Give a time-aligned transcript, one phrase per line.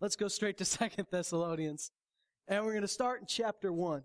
[0.00, 1.90] Let's go straight to Second Thessalonians.
[2.46, 4.02] And we're going to start in chapter 1.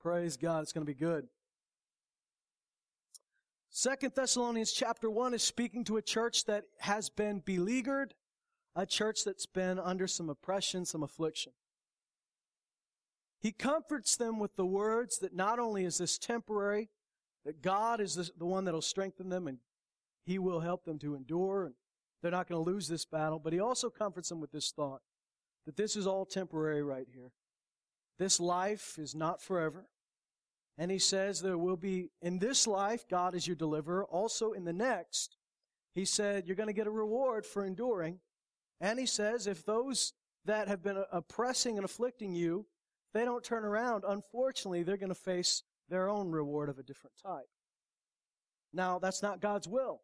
[0.00, 1.28] Praise God, it's going to be good.
[3.70, 8.14] Second Thessalonians chapter 1 is speaking to a church that has been beleaguered,
[8.74, 11.52] a church that's been under some oppression, some affliction.
[13.38, 16.90] He comforts them with the words that not only is this temporary,
[17.44, 19.58] that God is the one that'll strengthen them and
[20.24, 21.74] He will help them to endure and
[22.22, 25.02] they're not going to lose this battle, but He also comforts them with this thought
[25.66, 27.32] that this is all temporary right here.
[28.18, 29.86] This life is not forever.
[30.78, 34.04] And He says there will be, in this life, God is your deliverer.
[34.04, 35.36] Also in the next,
[35.94, 38.20] He said you're going to get a reward for enduring.
[38.80, 40.12] And He says if those
[40.46, 42.66] that have been oppressing and afflicting you
[43.12, 47.16] they don't turn around, unfortunately, they're going to face their own reward of a different
[47.20, 47.48] type.
[48.72, 50.00] Now, that's not God's will.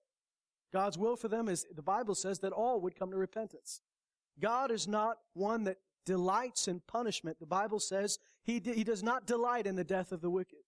[0.72, 3.80] God's will for them is, the Bible says, that all would come to repentance.
[4.40, 7.38] God is not one that delights in punishment.
[7.40, 10.58] The Bible says he, he does not delight in the death of the wicked.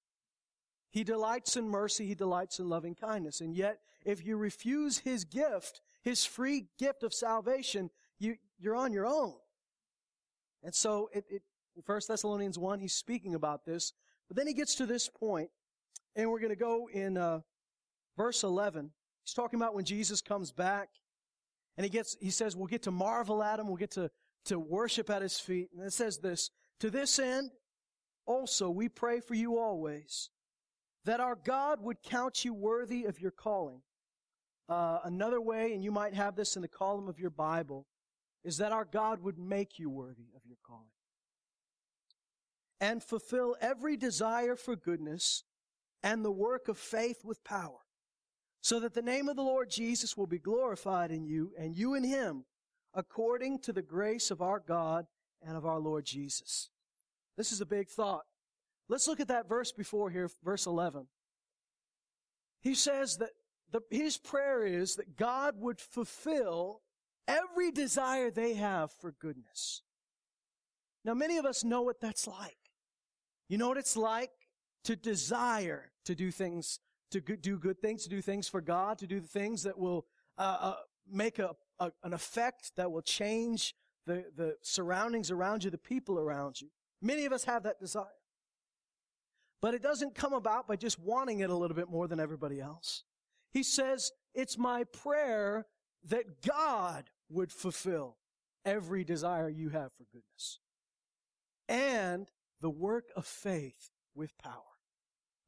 [0.91, 2.06] He delights in mercy.
[2.06, 3.41] He delights in loving kindness.
[3.41, 8.92] And yet, if you refuse His gift, His free gift of salvation, you, you're on
[8.92, 9.34] your own.
[10.62, 11.42] And so it, it,
[11.77, 13.92] in 1 Thessalonians 1, he's speaking about this.
[14.27, 15.51] But then he gets to this point,
[16.17, 17.41] and we're going to go in uh,
[18.17, 18.91] verse 11.
[19.29, 20.89] He's talking about when Jesus comes back,
[21.77, 24.11] and he gets, he says, we'll get to marvel at him, we'll get to,
[24.47, 25.69] to worship at his feet.
[25.77, 26.48] And it says this,
[26.81, 27.51] to this end,
[28.25, 30.31] also we pray for you always,
[31.05, 33.83] that our God would count you worthy of your calling.
[34.67, 37.87] Uh, another way, and you might have this in the column of your Bible,
[38.45, 40.89] is that our God would make you worthy of your calling
[42.81, 45.45] and fulfill every desire for goodness
[46.03, 47.81] and the work of faith with power,
[48.61, 51.95] so that the name of the Lord Jesus will be glorified in you and you
[51.95, 52.45] in him,
[52.95, 55.06] according to the grace of our God
[55.42, 56.70] and of our Lord Jesus.
[57.36, 58.25] This is a big thought.
[58.89, 61.06] Let's look at that verse before here, verse 11.
[62.61, 63.30] He says that
[63.70, 66.80] the, his prayer is that God would fulfill
[67.27, 69.83] every desire they have for goodness.
[71.05, 72.57] Now, many of us know what that's like.
[73.48, 74.30] You know what it's like
[74.85, 76.80] to desire to do things,
[77.11, 80.07] to do good things, to do things for God, to do the things that will
[80.36, 80.74] uh, uh,
[81.11, 83.74] make a, a, an effect that will change
[84.07, 86.69] the, the surroundings around you, the people around you.
[87.01, 88.07] Many of us have that desire.
[89.61, 92.61] But it doesn't come about by just wanting it a little bit more than everybody
[92.61, 93.05] else.
[93.52, 95.67] He says, it's my prayer
[96.05, 98.17] that God would fulfill
[98.64, 100.61] every desire you have for goodness.
[101.69, 102.29] And
[102.61, 104.52] the work of faith with power.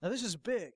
[0.03, 0.73] Now this is big.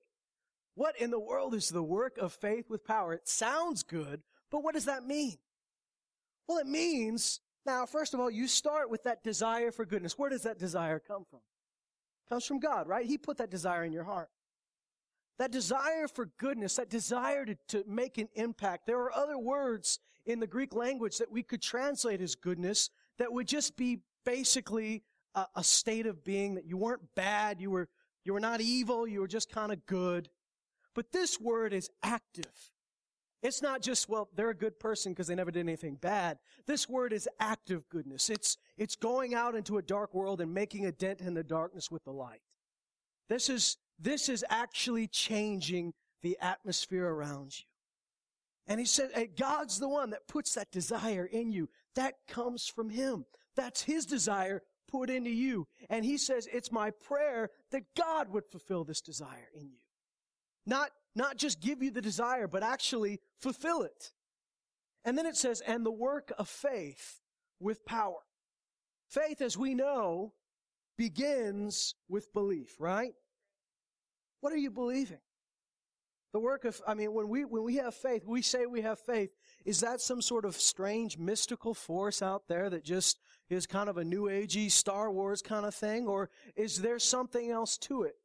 [0.75, 3.13] What in the world is the work of faith with power?
[3.13, 4.21] It sounds good,
[4.51, 5.37] but what does that mean?
[6.47, 10.17] Well, it means, now, first of all, you start with that desire for goodness.
[10.17, 11.39] Where does that desire come from?
[11.39, 13.05] It comes from God, right?
[13.05, 14.29] He put that desire in your heart.
[15.39, 18.85] That desire for goodness, that desire to, to make an impact.
[18.85, 23.31] There are other words in the Greek language that we could translate as goodness that
[23.31, 25.03] would just be basically
[25.35, 27.87] a, a state of being that you weren't bad, you were,
[28.23, 30.29] you were not evil, you were just kind of good.
[30.95, 32.71] But this word is active.
[33.43, 36.39] It's not just, well, they're a good person because they never did anything bad.
[36.65, 38.29] This word is active goodness.
[38.29, 41.91] It's, it's going out into a dark world and making a dent in the darkness
[41.91, 42.41] with the light.
[43.29, 47.65] This is, this is actually changing the atmosphere around you.
[48.67, 51.69] And he said, God's the one that puts that desire in you.
[51.93, 53.25] That comes from Him.
[53.55, 55.67] That's His desire put into you.
[55.89, 59.84] And he says, it's my prayer that God would fulfill this desire in you.
[60.65, 64.11] Not, not just give you the desire, but actually fulfill it.
[65.03, 67.21] And then it says, and the work of faith
[67.59, 68.21] with power.
[69.07, 70.33] Faith, as we know,
[70.97, 73.13] begins with belief, right?
[74.41, 75.19] What are you believing?
[76.33, 78.99] The work of, I mean, when we, when we have faith, we say we have
[78.99, 79.29] faith.
[79.63, 83.97] Is that some sort of strange mystical force out there that just is kind of
[83.97, 86.07] a new agey Star Wars kind of thing?
[86.07, 88.15] Or is there something else to it?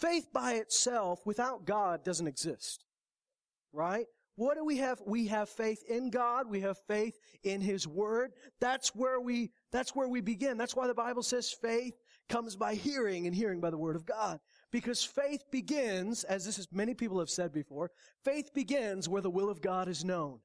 [0.00, 2.84] Faith by itself, without God, doesn't exist.
[3.72, 4.06] Right?
[4.36, 5.00] What do we have?
[5.06, 6.50] We have faith in God.
[6.50, 8.32] We have faith in His Word.
[8.60, 10.58] That's where we, that's where we begin.
[10.58, 11.94] That's why the Bible says faith
[12.28, 14.38] comes by hearing and hearing by the Word of God.
[14.70, 17.90] Because faith begins, as this is many people have said before,
[18.24, 20.40] faith begins where the will of God is known.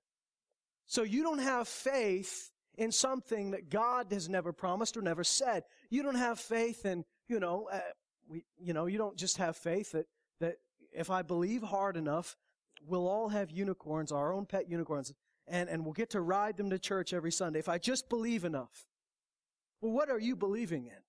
[0.87, 5.63] So you don't have faith in something that God has never promised or never said.
[5.89, 7.79] You don't have faith in, you know, uh,
[8.31, 10.05] we, you know, you don't just have faith that,
[10.39, 10.55] that
[10.93, 12.37] if I believe hard enough,
[12.87, 15.13] we'll all have unicorns, our own pet unicorns,
[15.47, 17.59] and, and we'll get to ride them to church every Sunday.
[17.59, 18.87] If I just believe enough.
[19.81, 21.01] Well, what are you believing in?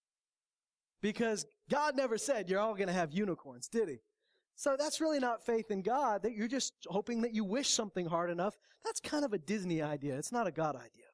[1.01, 3.99] Because God never said you're all going to have unicorns, did he?
[4.55, 8.07] So that's really not faith in God, that you're just hoping that you wish something
[8.07, 8.57] hard enough.
[8.85, 10.17] That's kind of a Disney idea.
[10.17, 11.12] It's not a God idea.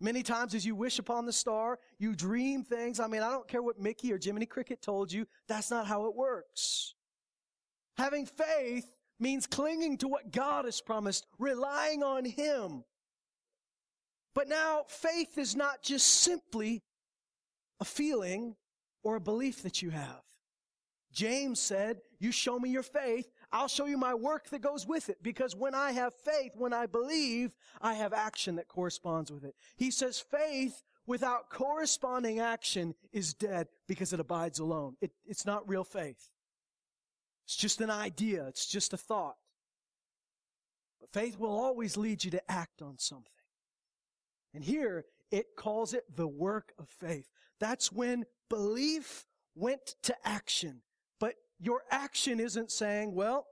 [0.00, 3.00] Many times as you wish upon the star, you dream things.
[3.00, 5.26] I mean, I don't care what Mickey or Jiminy Cricket told you.
[5.48, 6.94] That's not how it works.
[7.96, 8.86] Having faith
[9.18, 12.84] means clinging to what God has promised, relying on Him.
[14.34, 16.84] But now faith is not just simply
[17.80, 18.54] a feeling
[19.02, 20.22] or a belief that you have.
[21.12, 25.08] James said, you show me your faith, I'll show you my work that goes with
[25.08, 25.22] it.
[25.22, 29.54] Because when I have faith, when I believe, I have action that corresponds with it.
[29.76, 34.96] He says faith without corresponding action is dead because it abides alone.
[35.00, 36.30] It, it's not real faith.
[37.46, 38.46] It's just an idea.
[38.46, 39.36] It's just a thought.
[41.00, 43.32] But faith will always lead you to act on something.
[44.52, 47.30] And here it calls it the work of faith.
[47.58, 50.82] That's when belief went to action.
[51.60, 53.46] Your action isn't saying, well,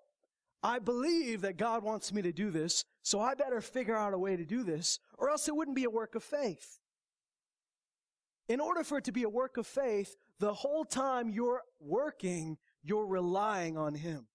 [0.62, 4.18] I believe that God wants me to do this, so I better figure out a
[4.18, 6.78] way to do this, or else it wouldn't be a work of faith.
[8.48, 12.58] In order for it to be a work of faith, the whole time you're working,
[12.82, 14.26] you're relying on Him.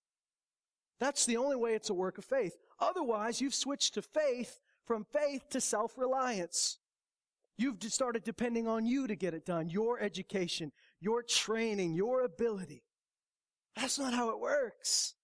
[1.00, 2.56] That's the only way it's a work of faith.
[2.79, 6.77] Otherwise, you've switched to faith from faith to self-reliance.
[7.57, 12.83] You've started depending on you to get it done, your education, your training, your ability.
[13.75, 15.15] That's not how it works.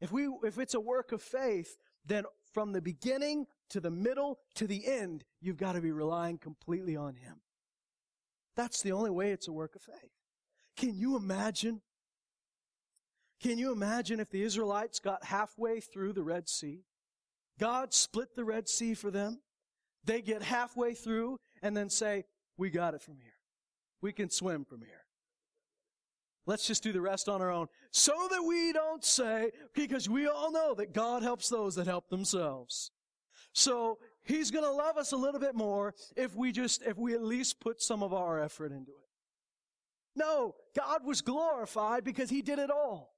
[0.00, 4.38] If we, if it's a work of faith, then from the beginning to the middle
[4.56, 7.40] to the end, you've got to be relying completely on Him.
[8.56, 10.12] That's the only way it's a work of faith.
[10.76, 11.82] Can you imagine?
[13.40, 16.84] Can you imagine if the Israelites got halfway through the Red Sea?
[17.58, 19.40] God split the Red Sea for them.
[20.04, 22.24] They get halfway through and then say,
[22.56, 23.32] we got it from here.
[24.00, 25.04] We can swim from here.
[26.46, 27.68] Let's just do the rest on our own.
[27.90, 32.08] So that we don't say, because we all know that God helps those that help
[32.08, 32.90] themselves.
[33.52, 37.22] So He's gonna love us a little bit more if we just, if we at
[37.22, 39.08] least put some of our effort into it.
[40.16, 43.14] No, God was glorified because He did it all.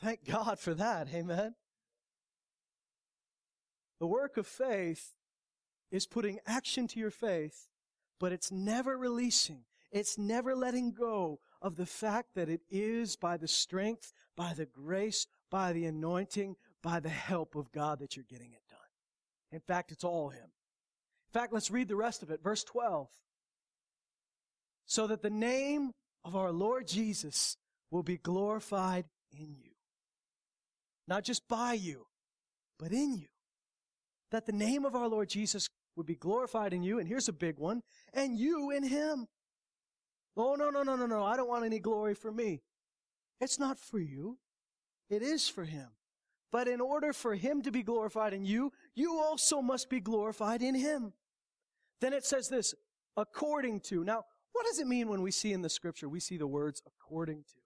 [0.00, 1.08] Thank God for that.
[1.14, 1.54] Amen.
[4.00, 5.14] The work of faith
[5.90, 7.68] is putting action to your faith,
[8.18, 9.64] but it's never releasing.
[9.94, 14.66] It's never letting go of the fact that it is by the strength, by the
[14.66, 18.78] grace, by the anointing, by the help of God that you're getting it done.
[19.52, 20.42] In fact, it's all Him.
[20.42, 22.42] In fact, let's read the rest of it.
[22.42, 23.08] Verse 12.
[24.84, 25.92] So that the name
[26.24, 27.56] of our Lord Jesus
[27.92, 29.70] will be glorified in you.
[31.06, 32.06] Not just by you,
[32.80, 33.28] but in you.
[34.32, 36.98] That the name of our Lord Jesus would be glorified in you.
[36.98, 37.82] And here's a big one.
[38.12, 39.28] And you in Him
[40.36, 41.24] Oh, no, no, no, no, no.
[41.24, 42.62] I don't want any glory for me.
[43.40, 44.38] It's not for you.
[45.10, 45.88] It is for Him.
[46.50, 50.62] But in order for Him to be glorified in you, you also must be glorified
[50.62, 51.12] in Him.
[52.00, 52.74] Then it says this,
[53.16, 54.04] according to.
[54.04, 56.82] Now, what does it mean when we see in the scripture, we see the words
[56.86, 57.60] according to?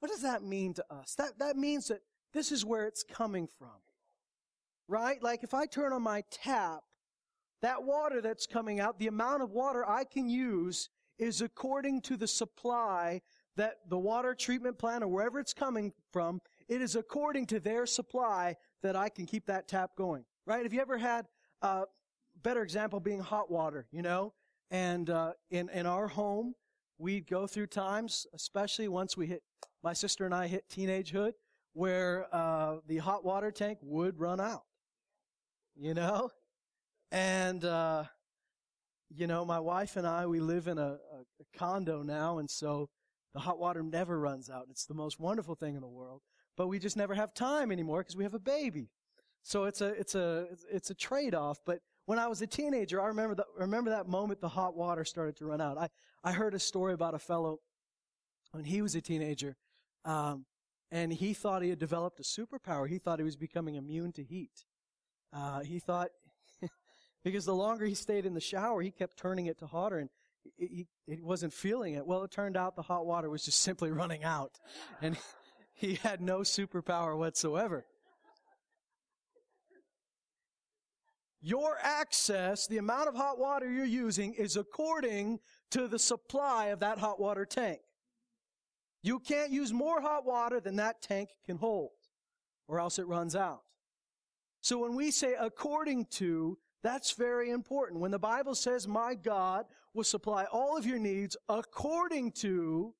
[0.00, 1.14] What does that mean to us?
[1.16, 2.00] That, that means that
[2.32, 3.68] this is where it's coming from.
[4.88, 5.22] Right?
[5.22, 6.82] Like if I turn on my tap,
[7.62, 10.88] that water that's coming out, the amount of water I can use
[11.20, 13.20] is according to the supply
[13.56, 17.84] that the water treatment plant or wherever it's coming from, it is according to their
[17.84, 20.24] supply that I can keep that tap going.
[20.46, 20.62] Right?
[20.62, 21.26] Have you ever had
[21.60, 21.84] a
[22.42, 24.32] better example being hot water, you know?
[24.70, 26.54] And uh, in in our home,
[26.98, 29.42] we'd go through times, especially once we hit
[29.82, 31.32] my sister and I hit teenagehood,
[31.74, 34.64] where uh, the hot water tank would run out.
[35.76, 36.30] You know,
[37.10, 38.04] and uh,
[39.14, 42.48] you know, my wife and I, we live in a, a, a condo now, and
[42.48, 42.88] so
[43.34, 44.66] the hot water never runs out.
[44.70, 46.22] It's the most wonderful thing in the world.
[46.56, 48.90] But we just never have time anymore because we have a baby.
[49.42, 51.58] So it's a it's a it's a trade off.
[51.64, 55.04] But when I was a teenager, I remember that remember that moment the hot water
[55.04, 55.78] started to run out.
[55.78, 55.88] I
[56.22, 57.60] I heard a story about a fellow
[58.52, 59.56] when he was a teenager,
[60.04, 60.44] um,
[60.90, 62.88] and he thought he had developed a superpower.
[62.88, 64.64] He thought he was becoming immune to heat.
[65.32, 66.10] Uh, he thought
[67.24, 70.10] because the longer he stayed in the shower, he kept turning it to hotter and
[70.56, 72.06] he, he, wasn't feeling it.
[72.06, 74.58] Well, it turned out the hot water was just simply running out
[75.02, 75.16] and
[75.72, 77.84] he had no superpower whatsoever.
[81.42, 86.80] Your access, the amount of hot water you're using is according to the supply of
[86.80, 87.80] that hot water tank.
[89.02, 91.90] You can't use more hot water than that tank can hold.
[92.68, 93.62] or else it runs out.
[94.60, 98.00] So when we say according to, that's very important.
[98.00, 102.94] When the Bible says, my God will supply all of your needs according to,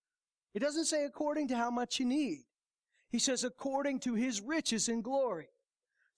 [0.55, 2.45] it doesn't say according to how much you need.
[3.09, 5.49] He says according to his riches in glory.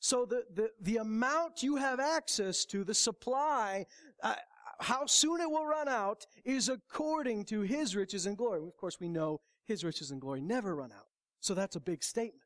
[0.01, 3.87] So the, the, the amount you have access to, the supply,
[4.23, 4.35] uh,
[4.81, 8.61] how soon it will run out is according to his riches and glory.
[8.67, 11.07] Of course, we know his riches and glory never run out.
[11.39, 12.43] So that's a big statement.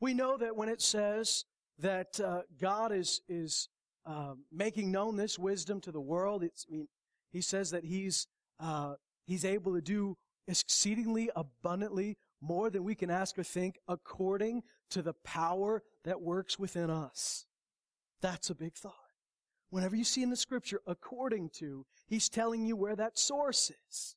[0.00, 1.44] We know that when it says
[1.78, 3.68] that uh, God is, is
[4.06, 6.88] uh, making known this wisdom to the world, it's, I mean,
[7.30, 8.26] he says that he's,
[8.60, 8.94] uh,
[9.26, 15.02] he's able to do exceedingly abundantly more than we can ask or think according to
[15.02, 17.46] the power that works within us.
[18.20, 18.92] That's a big thought.
[19.70, 24.14] Whenever you see in the scripture according to, he's telling you where that source is.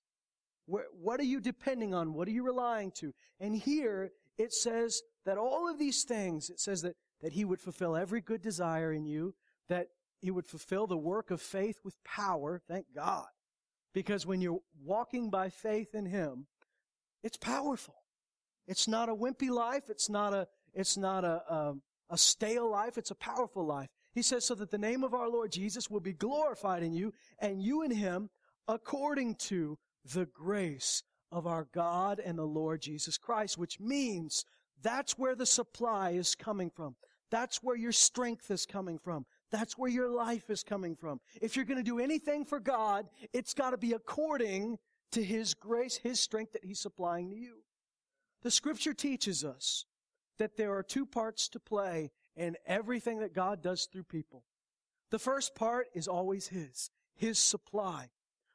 [0.66, 2.14] Where, what are you depending on?
[2.14, 3.14] What are you relying to?
[3.40, 7.60] And here it says that all of these things, it says that, that he would
[7.60, 9.34] fulfill every good desire in you,
[9.70, 9.88] that
[10.20, 12.62] he would fulfill the work of faith with power.
[12.68, 13.28] Thank God.
[13.94, 16.48] Because when you're walking by faith in him,
[17.24, 17.96] it's powerful.
[18.68, 19.90] It's not a wimpy life.
[19.90, 21.74] It's not a, it's not a, a,
[22.10, 22.98] a stale life.
[22.98, 23.90] It's a powerful life.
[24.14, 27.14] He says, so that the name of our Lord Jesus will be glorified in you
[27.40, 28.30] and you in him
[28.68, 34.44] according to the grace of our God and the Lord Jesus Christ, which means
[34.82, 36.96] that's where the supply is coming from.
[37.30, 39.26] That's where your strength is coming from.
[39.52, 41.20] That's where your life is coming from.
[41.42, 44.78] If you're going to do anything for God, it's got to be according
[45.12, 47.58] to His grace, His strength that He's supplying to you.
[48.44, 49.86] The scripture teaches us
[50.38, 54.44] that there are two parts to play in everything that God does through people.
[55.10, 58.10] The first part is always His, His supply.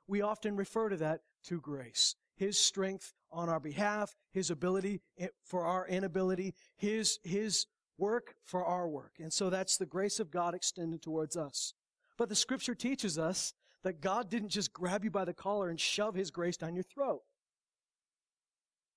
[0.06, 2.14] We often refer to that to grace.
[2.36, 7.66] His strength on our behalf, His ability eh, for our inability, His, His
[7.98, 9.12] work for our work.
[9.18, 11.74] And so that's the grace of God extended towards us.
[12.18, 15.80] But the scripture teaches us that God didn't just grab you by the collar and
[15.80, 17.22] shove His grace down your throat.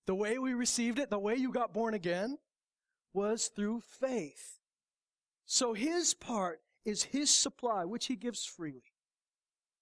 [0.05, 2.37] The way we received it, the way you got born again,
[3.13, 4.59] was through faith.
[5.45, 8.93] So His part is His supply, which He gives freely.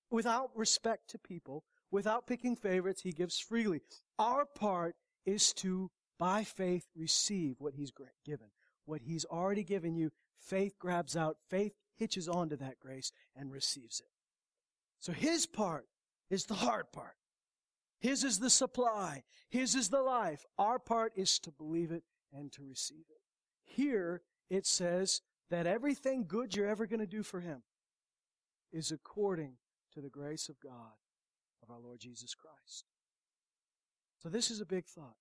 [0.10, 3.82] Without respect to people, without picking favorites, He gives freely.
[4.18, 7.92] Our part is to, by faith, receive what He's
[8.26, 8.48] given.
[8.86, 14.00] What He's already given you, faith grabs out, faith hitches onto that grace and receives
[14.00, 14.08] it.
[15.00, 15.88] So His part
[16.30, 17.16] is the hard part.
[18.00, 19.24] His is the supply.
[19.50, 20.46] His is the life.
[20.58, 23.22] Our part is to believe it and to receive it.
[23.64, 27.64] Here it says that everything good you're ever going to do for Him
[28.74, 29.54] is according
[29.94, 30.98] to the grace of God
[31.62, 32.86] of our Lord Jesus Christ.
[34.22, 35.16] So this is a big thought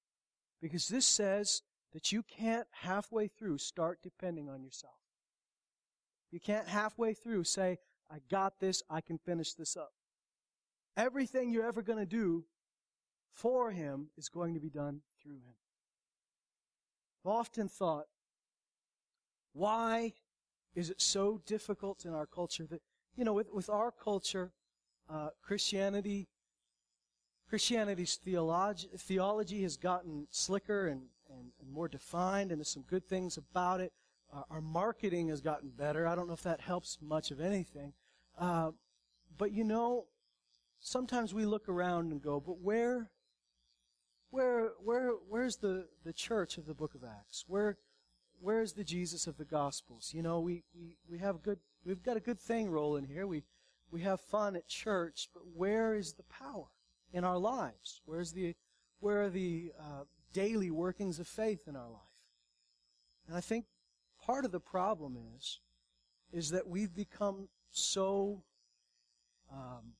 [0.60, 4.94] because this says that you can't halfway through start depending on yourself.
[6.30, 7.78] You can't halfway through say,
[8.10, 9.92] I got this, I can finish this up.
[10.96, 12.44] Everything you're ever going to do
[13.32, 15.54] for him is going to be done through him.
[17.24, 18.06] I've often thought,
[19.52, 20.14] why
[20.74, 22.82] is it so difficult in our culture that,
[23.14, 24.52] you know, with, with our culture,
[25.08, 26.28] uh, Christianity,
[27.48, 31.02] Christianity's theology, theology has gotten slicker and,
[31.38, 33.92] and, and, more defined, and there's some good things about it.
[34.32, 36.06] Uh, our marketing has gotten better.
[36.06, 37.92] I don't know if that helps much of anything.
[38.38, 38.70] Uh,
[39.36, 40.06] but you know,
[40.80, 43.10] sometimes we look around and go, but where
[44.32, 47.44] where, where, where's the, the church of the book of Acts?
[47.46, 47.76] Where,
[48.40, 50.10] where's the Jesus of the Gospels?
[50.14, 53.26] You know, we, we, we have good, we've got a good thing rolling here.
[53.26, 53.44] We,
[53.90, 56.68] we have fun at church, but where is the power
[57.12, 58.00] in our lives?
[58.06, 58.54] Where's the,
[59.00, 62.00] where are the uh, daily workings of faith in our life?
[63.26, 63.66] And I think
[64.24, 65.60] part of the problem is,
[66.32, 68.42] is that we've become so
[69.52, 69.94] um,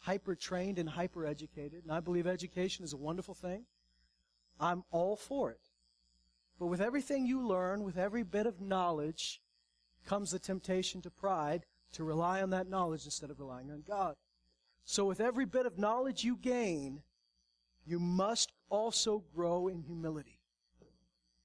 [0.00, 3.64] hyper trained and hyper educated, and I believe education is a wonderful thing.
[4.58, 5.70] I'm all for it.
[6.58, 9.42] But with everything you learn, with every bit of knowledge,
[10.06, 14.14] comes the temptation to pride to rely on that knowledge instead of relying on God.
[14.84, 17.02] So with every bit of knowledge you gain,
[17.86, 20.40] you must also grow in humility.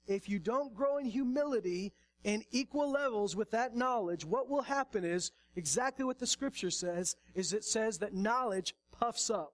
[0.07, 1.93] If you don't grow in humility,
[2.23, 7.15] in equal levels with that knowledge, what will happen is exactly what the scripture says,
[7.35, 9.53] is it says that knowledge puffs up.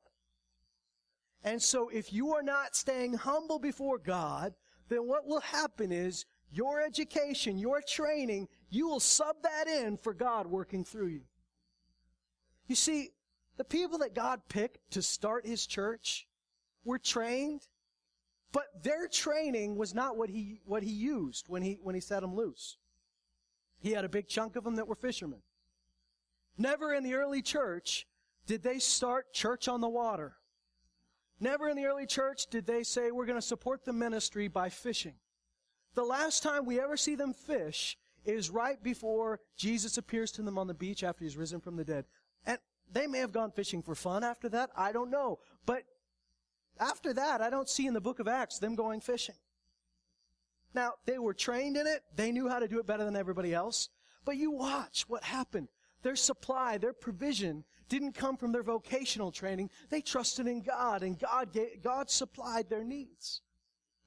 [1.43, 4.53] And so if you are not staying humble before God,
[4.89, 10.13] then what will happen is your education, your training, you will sub that in for
[10.13, 11.21] God working through you.
[12.67, 13.11] You see,
[13.57, 16.26] the people that God picked to start His church
[16.87, 17.61] were trained
[18.51, 22.21] But their training was not what he, what he used when he, when he set
[22.21, 22.77] them loose.
[23.79, 25.41] He had a big chunk of them that were fishermen.
[26.57, 28.07] Never in the early church
[28.47, 30.37] did they start church on the water.
[31.39, 34.69] Never in the early church did they say, we're going to support the ministry by
[34.69, 35.13] fishing.
[35.93, 40.57] The last time we ever see them fish is right before Jesus appears to them
[40.57, 42.05] on the beach after he's risen from the dead.
[42.45, 42.57] And
[42.91, 44.71] they may have gone fishing for fun after that.
[44.75, 45.39] I don't know.
[45.65, 45.83] But
[46.79, 49.35] after that, I don't see in the book of Acts them going fishing.
[50.73, 52.03] Now, they were trained in it.
[52.15, 53.89] They knew how to do it better than everybody else.
[54.25, 55.69] But you watch what happened.
[56.03, 59.69] Their supply, their provision didn't come from their vocational training.
[59.89, 63.41] They trusted in God and God gave, God supplied their needs.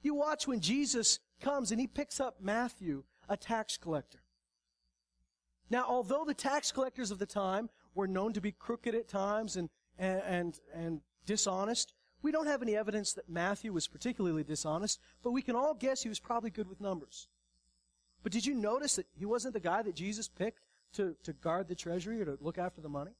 [0.01, 4.21] You watch when Jesus comes and he picks up Matthew, a tax collector.
[5.69, 9.55] Now, although the tax collectors of the time were known to be crooked at times
[9.55, 14.99] and, and, and, and dishonest, we don't have any evidence that Matthew was particularly dishonest,
[15.23, 17.27] but we can all guess he was probably good with numbers.
[18.23, 20.61] But did you notice that he wasn't the guy that Jesus picked
[20.93, 23.15] to, to guard the treasury or to look after the money?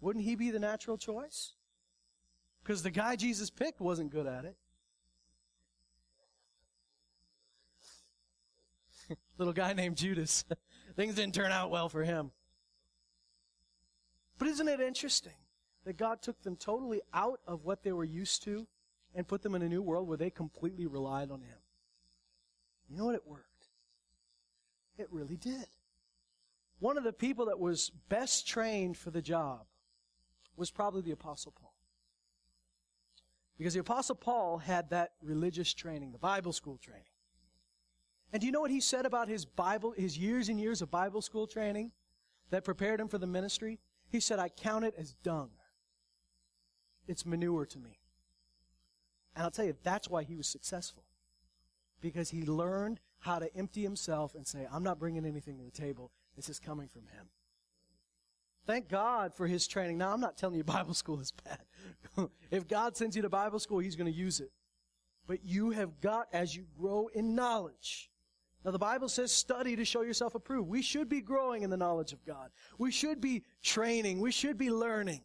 [0.00, 1.52] Wouldn't he be the natural choice?
[2.62, 4.56] Because the guy Jesus picked wasn't good at it.
[9.38, 10.44] Little guy named Judas.
[10.96, 12.32] Things didn't turn out well for him.
[14.38, 15.32] But isn't it interesting
[15.86, 18.66] that God took them totally out of what they were used to
[19.14, 21.58] and put them in a new world where they completely relied on Him?
[22.90, 23.14] You know what?
[23.14, 23.68] It worked.
[24.98, 25.66] It really did.
[26.80, 29.66] One of the people that was best trained for the job
[30.56, 31.72] was probably the Apostle Paul.
[33.56, 37.04] Because the Apostle Paul had that religious training, the Bible school training.
[38.32, 40.90] And do you know what he said about his Bible, his years and years of
[40.90, 41.92] Bible school training
[42.50, 43.78] that prepared him for the ministry?
[44.08, 45.50] He said, I count it as dung.
[47.06, 47.98] It's manure to me.
[49.34, 51.04] And I'll tell you, that's why he was successful.
[52.00, 55.70] Because he learned how to empty himself and say, I'm not bringing anything to the
[55.70, 56.10] table.
[56.36, 57.26] This is coming from him.
[58.66, 59.98] Thank God for his training.
[59.98, 61.58] Now, I'm not telling you Bible school is bad.
[62.50, 64.50] if God sends you to Bible school, he's going to use it.
[65.26, 68.10] But you have got, as you grow in knowledge,
[68.64, 70.68] now the Bible says study to show yourself approved.
[70.68, 72.50] We should be growing in the knowledge of God.
[72.78, 74.20] We should be training.
[74.20, 75.22] We should be learning.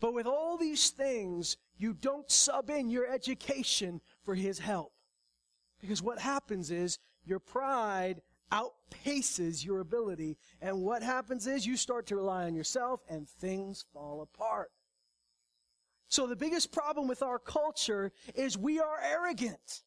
[0.00, 4.92] But with all these things, you don't sub in your education for His help.
[5.80, 10.36] Because what happens is your pride outpaces your ability.
[10.60, 14.70] And what happens is you start to rely on yourself and things fall apart.
[16.08, 19.82] So the biggest problem with our culture is we are arrogant.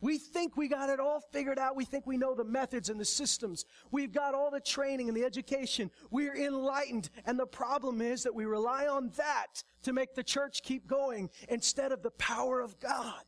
[0.00, 1.76] We think we got it all figured out.
[1.76, 3.64] We think we know the methods and the systems.
[3.90, 5.90] We've got all the training and the education.
[6.10, 7.10] We're enlightened.
[7.26, 11.30] And the problem is that we rely on that to make the church keep going
[11.48, 13.22] instead of the power of God.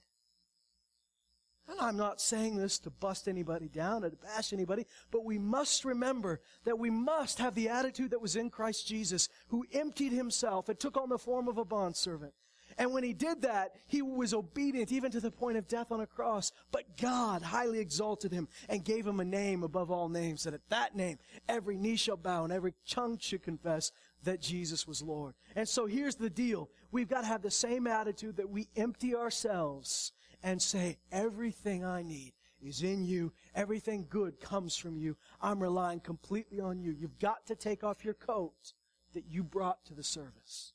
[1.68, 5.38] And I'm not saying this to bust anybody down or to bash anybody, but we
[5.38, 10.12] must remember that we must have the attitude that was in Christ Jesus, who emptied
[10.12, 12.34] himself and took on the form of a bondservant.
[12.78, 16.00] And when he did that, he was obedient even to the point of death on
[16.00, 16.52] a cross.
[16.70, 20.68] But God highly exalted him and gave him a name above all names, that at
[20.70, 23.92] that name every knee shall bow and every tongue should confess
[24.24, 25.34] that Jesus was Lord.
[25.56, 26.70] And so here's the deal.
[26.90, 32.02] We've got to have the same attitude that we empty ourselves and say, everything I
[32.02, 33.32] need is in you.
[33.54, 35.16] Everything good comes from you.
[35.40, 36.92] I'm relying completely on you.
[36.92, 38.72] You've got to take off your coat
[39.14, 40.72] that you brought to the service.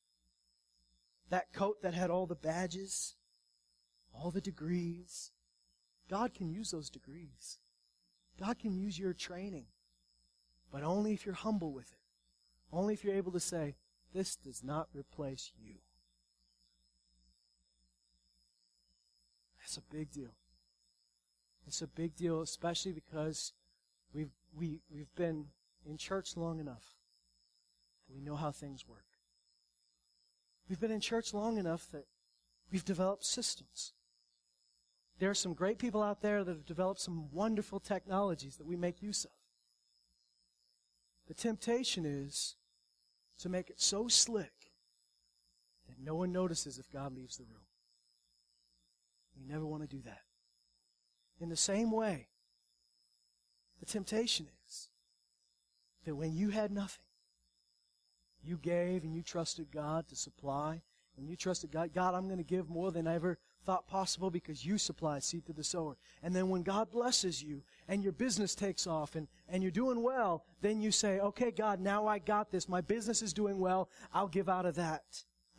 [1.30, 3.16] That coat that had all the badges,
[4.14, 5.32] all the degrees.
[6.10, 7.60] God can use those degrees.
[8.40, 9.66] God can use your training.
[10.72, 12.00] But only if you're humble with it.
[12.72, 13.76] Only if you're able to say,
[14.14, 15.76] this does not replace you.
[19.60, 20.34] That's a big deal.
[21.66, 23.52] It's a big deal, especially because
[24.14, 25.48] we've, we, we've been
[25.86, 26.96] in church long enough
[28.08, 29.07] that we know how things work.
[30.70, 32.06] We've been in church long enough that
[32.72, 33.94] we've developed systems.
[35.20, 38.76] There are some great people out there that have developed some wonderful technologies that we
[38.76, 39.32] make use of.
[41.28, 42.56] The temptation is
[43.40, 44.72] to make it so slick
[45.88, 47.66] that no one notices if God leaves the room.
[49.38, 50.22] We never want to do that.
[51.40, 52.28] In the same way,
[53.80, 54.90] the temptation is
[56.06, 57.04] that when you had nothing,
[58.48, 60.82] you gave and you trusted God to supply,
[61.18, 64.30] and you trusted God, God, I'm going to give more than I ever thought possible
[64.30, 65.98] because you supply seed to the sower.
[66.22, 70.04] And then when God blesses you and your business takes off and, and you're doing
[70.04, 72.70] well, then you say, okay, God, now I got this.
[72.70, 73.90] My business is doing well.
[74.14, 75.04] I'll give out of that.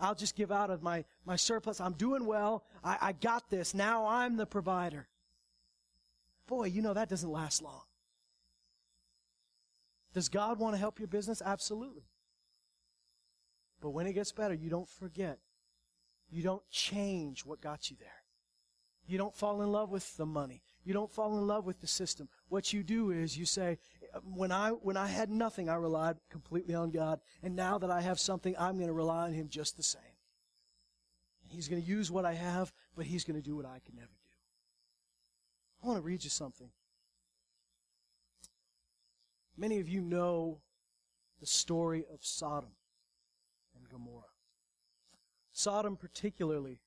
[0.01, 1.81] I'll just give out of my, my surplus.
[1.81, 2.64] I'm doing well.
[2.85, 3.74] I, I got this.
[3.74, 5.09] Now I'm the provider.
[6.46, 7.83] Boy, you know that doesn't last long.
[10.14, 11.42] Does God want to help your business?
[11.44, 12.05] Absolutely.
[13.80, 15.38] But when it gets better, you don't forget.
[16.30, 18.10] You don't change what got you there.
[19.06, 20.62] You don't fall in love with the money.
[20.84, 22.28] You don't fall in love with the system.
[22.48, 23.78] What you do is you say,
[24.22, 27.20] when I, when I had nothing, I relied completely on God.
[27.42, 30.02] And now that I have something, I'm going to rely on Him just the same.
[31.48, 33.94] He's going to use what I have, but He's going to do what I can
[33.94, 34.28] never do.
[35.82, 36.68] I want to read you something.
[39.56, 40.60] Many of you know
[41.40, 42.70] the story of Sodom
[43.98, 44.24] Gomorrah.
[45.52, 46.80] Sodom, particularly,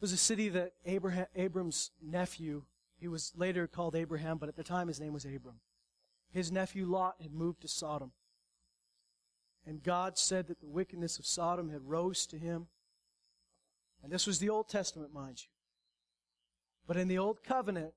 [0.00, 2.62] was a city that Abraham, Abram's nephew,
[2.98, 5.60] he was later called Abraham, but at the time his name was Abram.
[6.30, 8.12] His nephew Lot had moved to Sodom.
[9.66, 12.66] And God said that the wickedness of Sodom had rose to him.
[14.02, 15.48] And this was the Old Testament, mind you.
[16.86, 17.92] But in the Old Covenant,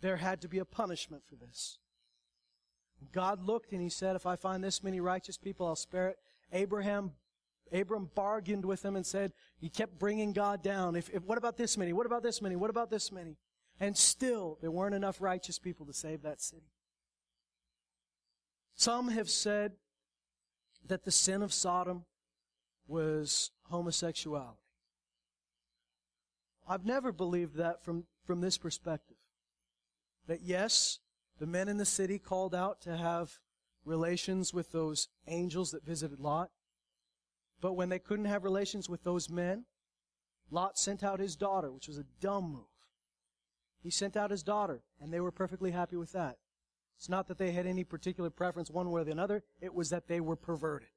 [0.00, 1.78] there had to be a punishment for this.
[3.12, 6.18] God looked and he said, If I find this many righteous people, I'll spare it.
[6.52, 7.12] Abraham,
[7.72, 10.96] Abram bargained with him and said, he kept bringing God down.
[10.96, 11.92] If, if, what about this many?
[11.92, 12.56] What about this many?
[12.56, 13.36] What about this many?
[13.80, 16.70] And still, there weren't enough righteous people to save that city.
[18.74, 19.72] Some have said
[20.86, 22.04] that the sin of Sodom
[22.86, 24.58] was homosexuality.
[26.68, 29.16] I've never believed that from, from this perspective.
[30.26, 30.98] That yes,
[31.38, 33.40] the men in the city called out to have
[33.84, 36.50] relations with those angels that visited Lot.
[37.60, 39.64] But when they couldn't have relations with those men,
[40.50, 42.64] Lot sent out his daughter, which was a dumb move.
[43.82, 46.36] He sent out his daughter, and they were perfectly happy with that.
[46.96, 49.90] It's not that they had any particular preference one way or the other, it was
[49.90, 50.88] that they were perverted.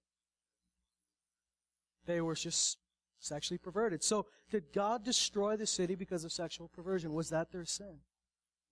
[2.05, 2.77] They were just
[3.19, 4.03] sexually perverted.
[4.03, 7.13] So, did God destroy the city because of sexual perversion?
[7.13, 8.01] Was that their sin?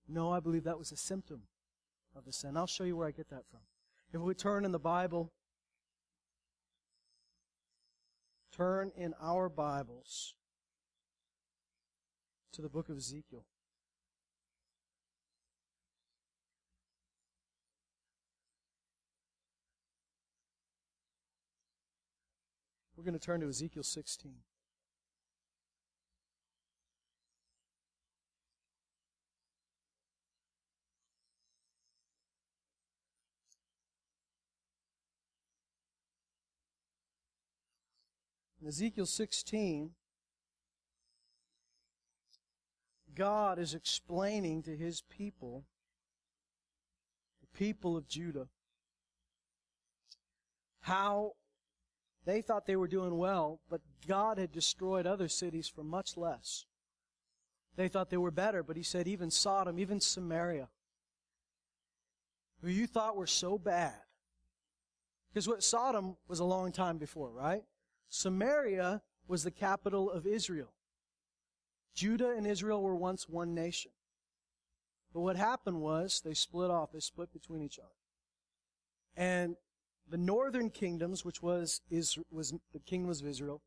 [0.08, 1.44] No, I believe that was a symptom
[2.16, 2.58] of the sin.
[2.58, 3.62] I'll show you where I get that from.
[4.14, 5.32] If we turn in the Bible,
[8.56, 10.36] turn in our Bibles
[12.52, 13.46] to the book of Ezekiel.
[22.96, 24.32] We're going to turn to Ezekiel 16.
[38.64, 39.90] In Ezekiel 16,
[43.14, 45.66] God is explaining to his people,
[47.42, 48.48] the people of Judah,
[50.80, 51.34] how
[52.24, 56.64] they thought they were doing well, but God had destroyed other cities for much less.
[57.76, 60.70] They thought they were better, but he said even Sodom, even Samaria,
[62.62, 64.00] who you thought were so bad.
[65.34, 67.64] Because what Sodom was a long time before, right?
[68.14, 70.72] Samaria was the capital of Israel.
[71.96, 73.90] Judah and Israel were once one nation.
[75.12, 76.92] But what happened was they split off.
[76.92, 77.90] They split between each other.
[79.18, 79.56] And
[80.08, 83.64] the northern kingdoms, which was, is, was the kingdoms of Israel,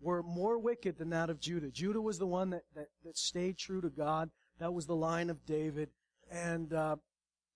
[0.00, 1.70] were more wicked than that of Judah.
[1.70, 4.30] Judah was the one that, that, that stayed true to God.
[4.58, 5.90] That was the line of David.
[6.30, 6.96] And uh,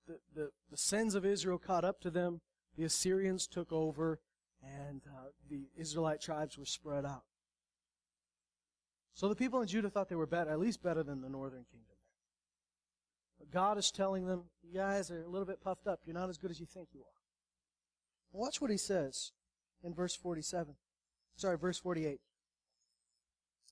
[0.07, 2.43] the, the, the sins of Israel caught up to them.
[2.77, 4.21] The Assyrians took over
[4.63, 7.25] and uh, the Israelite tribes were spread out.
[9.15, 11.65] So the people in Judah thought they were better, at least better than the northern
[11.71, 11.97] kingdom.
[13.39, 16.01] But God is telling them, you guys are a little bit puffed up.
[16.05, 17.07] You're not as good as you think you are.
[18.33, 19.33] Watch what he says
[19.83, 20.75] in verse 47.
[21.37, 22.21] Sorry, verse 48.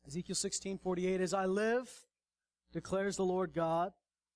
[0.07, 1.20] Ezekiel 16, 48.
[1.20, 1.90] As I live,
[2.73, 3.92] declares the Lord God,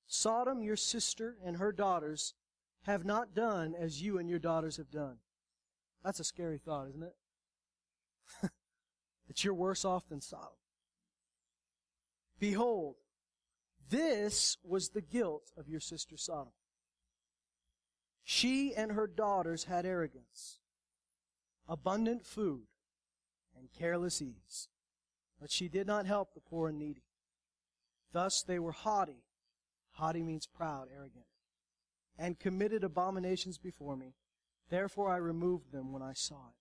[0.06, 2.34] Sodom, your sister, and her daughters
[2.84, 5.18] have not done as you and your daughters have done.
[6.08, 7.14] That's a scary thought, isn't it?
[9.28, 10.56] that you're worse off than Sodom.
[12.40, 12.94] Behold,
[13.90, 16.54] this was the guilt of your sister Sodom.
[18.24, 20.60] She and her daughters had arrogance,
[21.68, 22.68] abundant food,
[23.54, 24.68] and careless ease.
[25.38, 27.04] But she did not help the poor and needy.
[28.12, 29.24] Thus they were haughty.
[29.90, 31.26] Haughty means proud, arrogant.
[32.16, 34.14] And committed abominations before me.
[34.70, 36.54] Therefore I removed them when I saw it.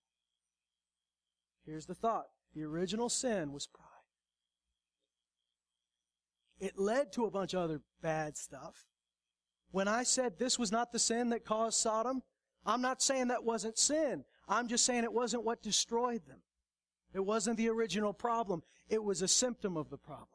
[1.70, 2.26] Here's the thought.
[2.54, 3.84] The original sin was pride.
[6.60, 8.86] It led to a bunch of other bad stuff.
[9.70, 12.22] When I said this was not the sin that caused Sodom,
[12.64, 14.24] I'm not saying that wasn't sin.
[14.48, 16.40] I'm just saying it wasn't what destroyed them.
[17.12, 18.62] It wasn't the original problem.
[18.88, 20.26] It was a symptom of the problem.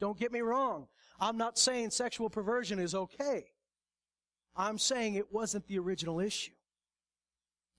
[0.00, 0.88] Don't get me wrong.
[1.20, 3.44] I'm not saying sexual perversion is okay.
[4.56, 6.52] I'm saying it wasn't the original issue.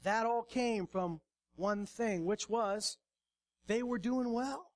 [0.04, 1.22] That all came from
[1.56, 2.98] one thing, which was
[3.68, 4.68] they were doing well.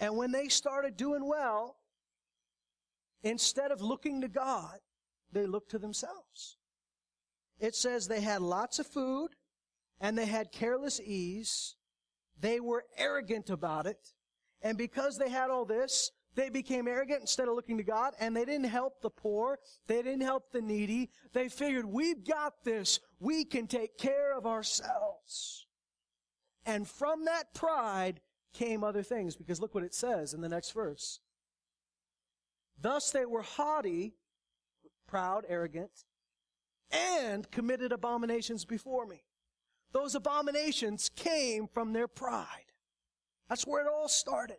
[0.00, 1.76] And when they started doing well,
[3.22, 4.78] instead of looking to God,
[5.32, 6.56] they looked to themselves.
[7.58, 9.30] It says they had lots of food
[10.00, 11.76] and they had careless ease.
[12.40, 14.12] They were arrogant about it.
[14.62, 18.36] And because they had all this, they became arrogant instead of looking to God and
[18.36, 19.58] they didn't help the poor.
[19.88, 21.10] They didn't help the needy.
[21.32, 23.00] They figured, we've got this.
[23.20, 25.66] We can take care of ourselves.
[26.64, 28.20] And from that pride
[28.52, 31.20] came other things because look what it says in the next verse.
[32.80, 34.14] Thus they were haughty,
[35.06, 36.04] proud, arrogant,
[36.90, 39.24] and committed abominations before me.
[39.92, 42.72] Those abominations came from their pride.
[43.48, 44.58] That's where it all started.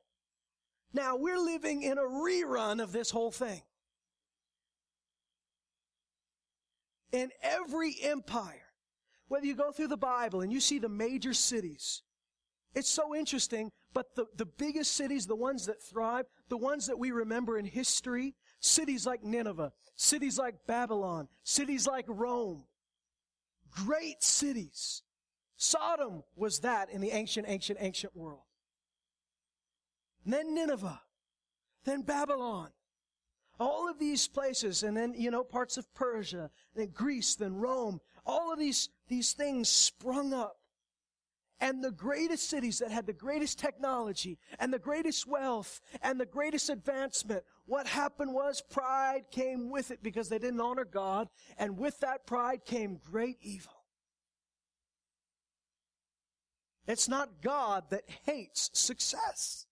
[0.94, 3.62] Now we're living in a rerun of this whole thing.
[7.12, 8.66] In every empire,
[9.28, 12.04] whether you go through the Bible and you see the major cities,
[12.76, 17.00] it's so interesting, but the, the biggest cities, the ones that thrive, the ones that
[17.00, 22.66] we remember in history, cities like Nineveh, cities like Babylon, cities like Rome,
[23.72, 25.02] great cities.
[25.58, 28.44] Sodom was that in the ancient, ancient, ancient world.
[30.24, 31.02] And then Nineveh,
[31.86, 32.70] then Babylon.
[33.60, 38.00] All of these places, and then, you know, parts of Persia, then Greece, then Rome,
[38.26, 40.56] all of these, these things sprung up.
[41.62, 46.26] And the greatest cities that had the greatest technology and the greatest wealth and the
[46.26, 51.78] greatest advancement, what happened was pride came with it because they didn't honor God, and
[51.78, 53.74] with that pride came great evil.
[56.88, 59.66] It's not God that hates success.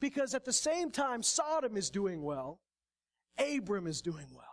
[0.00, 2.60] Because at the same time Sodom is doing well,
[3.38, 4.44] Abram is doing well.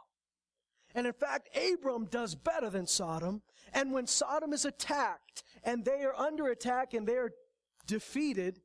[0.95, 3.41] And in fact, Abram does better than Sodom.
[3.73, 7.31] And when Sodom is attacked and they are under attack and they're
[7.87, 8.59] defeated,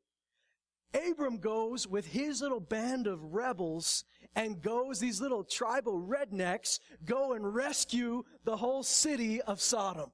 [0.95, 4.05] Abram goes with his little band of rebels
[4.35, 10.13] and goes, these little tribal rednecks go and rescue the whole city of Sodom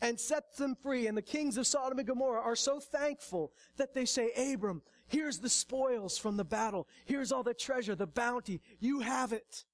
[0.00, 1.06] and sets them free.
[1.06, 5.38] And the kings of Sodom and Gomorrah are so thankful that they say, Abram, Here's
[5.38, 6.86] the spoils from the battle.
[7.04, 8.60] Here's all the treasure, the bounty.
[8.78, 9.64] You have it.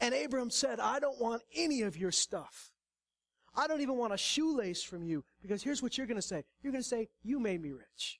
[0.00, 2.72] And Abram said, I don't want any of your stuff.
[3.54, 6.44] I don't even want a shoelace from you because here's what you're going to say.
[6.62, 8.18] You're going to say, you made me rich.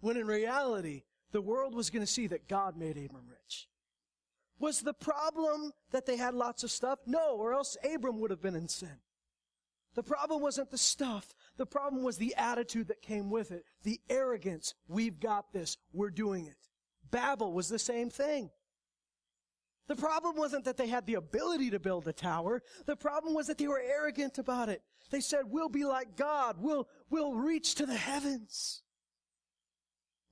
[0.00, 3.68] When in reality, the world was going to see that God made Abram rich.
[4.58, 6.98] Was the problem that they had lots of stuff?
[7.06, 8.98] No, or else Abram would have been in sin.
[9.94, 11.34] The problem wasn't the stuff.
[11.56, 13.64] The problem was the attitude that came with it.
[13.82, 14.74] The arrogance.
[14.86, 15.76] We've got this.
[15.92, 16.56] We're doing it.
[17.10, 18.50] Babel was the same thing.
[19.88, 22.62] The problem wasn't that they had the ability to build a tower.
[22.84, 24.82] The problem was that they were arrogant about it.
[25.10, 26.56] They said, we'll be like God.
[26.58, 28.82] We'll, we'll reach to the heavens.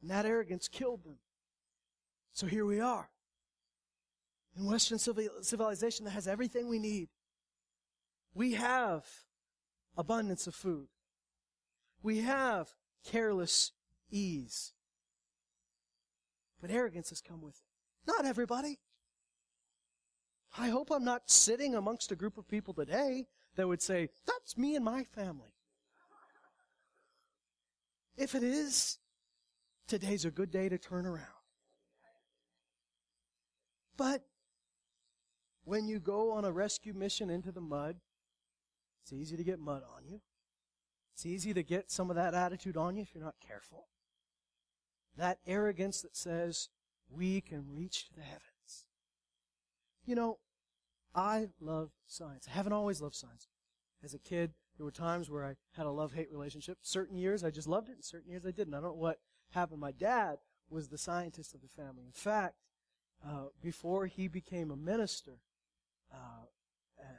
[0.03, 1.16] And that arrogance killed them.
[2.35, 3.09] So here we are.
[4.59, 7.09] In Western civilization that has everything we need.
[8.35, 9.07] We have
[9.96, 10.88] abundance of food.
[12.02, 12.68] We have
[13.04, 13.72] careless
[14.11, 14.72] ease.
[16.61, 18.11] But arrogance has come with it.
[18.12, 18.78] Not everybody.
[20.59, 24.56] I hope I'm not sitting amongst a group of people today that would say, that's
[24.56, 25.50] me and my family.
[28.16, 28.98] If it is,
[29.87, 31.26] today's a good day to turn around.
[33.96, 34.24] But
[35.64, 37.96] when you go on a rescue mission into the mud,
[39.07, 40.21] it's easy to get mud on you.
[41.14, 43.87] It's easy to get some of that attitude on you if you're not careful.
[45.16, 46.71] That arrogance that says
[47.09, 48.87] we can reach to the heavens.
[50.05, 50.38] You know,
[51.14, 52.49] I love science.
[52.51, 53.47] I haven't always loved science.
[54.03, 56.79] As a kid, there were times where I had a love-hate relationship.
[56.83, 58.75] Certain years I just loved it, and certain years I didn't.
[58.75, 59.21] I don't know what
[59.53, 59.81] happened.
[59.81, 60.38] My dad
[60.69, 62.03] was the scientist of the family.
[62.05, 62.57] In fact,
[63.25, 65.38] uh, before he became a minister,
[66.12, 66.47] uh,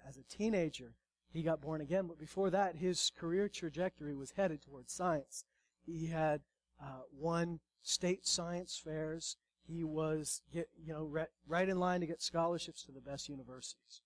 [0.06, 0.96] as a teenager,
[1.32, 5.44] he got born again, but before that, his career trajectory was headed towards science.
[5.86, 6.42] He had
[6.82, 9.38] uh, won state science fairs.
[9.68, 13.30] He was, get, you know, re- right in line to get scholarships to the best
[13.30, 14.02] universities.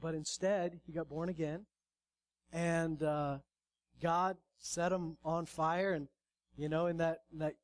[0.00, 1.66] But instead, he got born again,
[2.52, 3.38] and uh,
[4.00, 5.92] God set him on fire.
[5.92, 6.08] And
[6.56, 7.56] you know, in that in that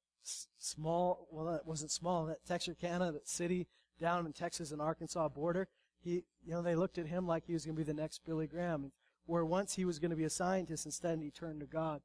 [0.59, 5.68] small, well, it wasn't small, that Texarkana, that city down in Texas and Arkansas border,
[6.07, 8.25] he, you know, they looked at him like he was going to be the next
[8.25, 8.92] Billy Graham.
[9.27, 12.01] where once he was going to be a scientist, instead he turned to God.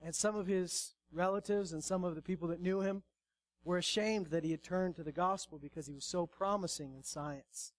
[0.00, 3.02] And some of his relatives and some of the people that knew him
[3.64, 7.02] were ashamed that he had turned to the gospel because he was so promising in
[7.02, 7.74] science.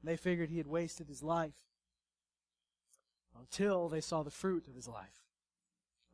[0.00, 1.66] And they figured he had wasted his life
[3.38, 5.26] until they saw the fruit of his life.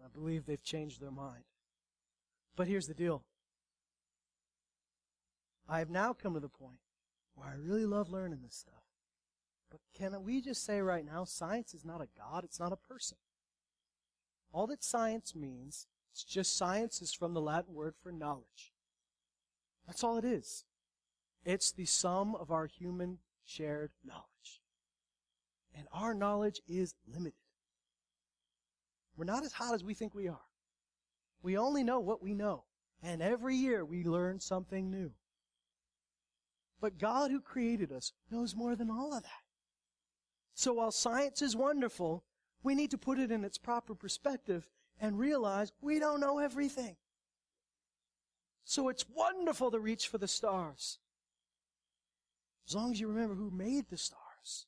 [0.04, 1.44] I believe they've changed their mind.
[2.56, 3.22] But here's the deal.
[5.68, 6.80] I have now come to the point
[7.40, 8.82] I really love learning this stuff.
[9.70, 12.76] But can we just say right now, science is not a God, it's not a
[12.76, 13.18] person.
[14.52, 18.72] All that science means, it's just science is from the Latin word for knowledge.
[19.86, 20.64] That's all it is.
[21.44, 24.60] It's the sum of our human shared knowledge.
[25.74, 27.32] And our knowledge is limited.
[29.16, 30.46] We're not as hot as we think we are.
[31.42, 32.64] We only know what we know.
[33.02, 35.12] And every year we learn something new.
[36.82, 39.30] But God who created us knows more than all of that.
[40.52, 42.24] So while science is wonderful,
[42.64, 44.68] we need to put it in its proper perspective
[45.00, 46.96] and realize we don't know everything.
[48.64, 50.98] So it's wonderful to reach for the stars.
[52.68, 54.66] As long as you remember who made the stars.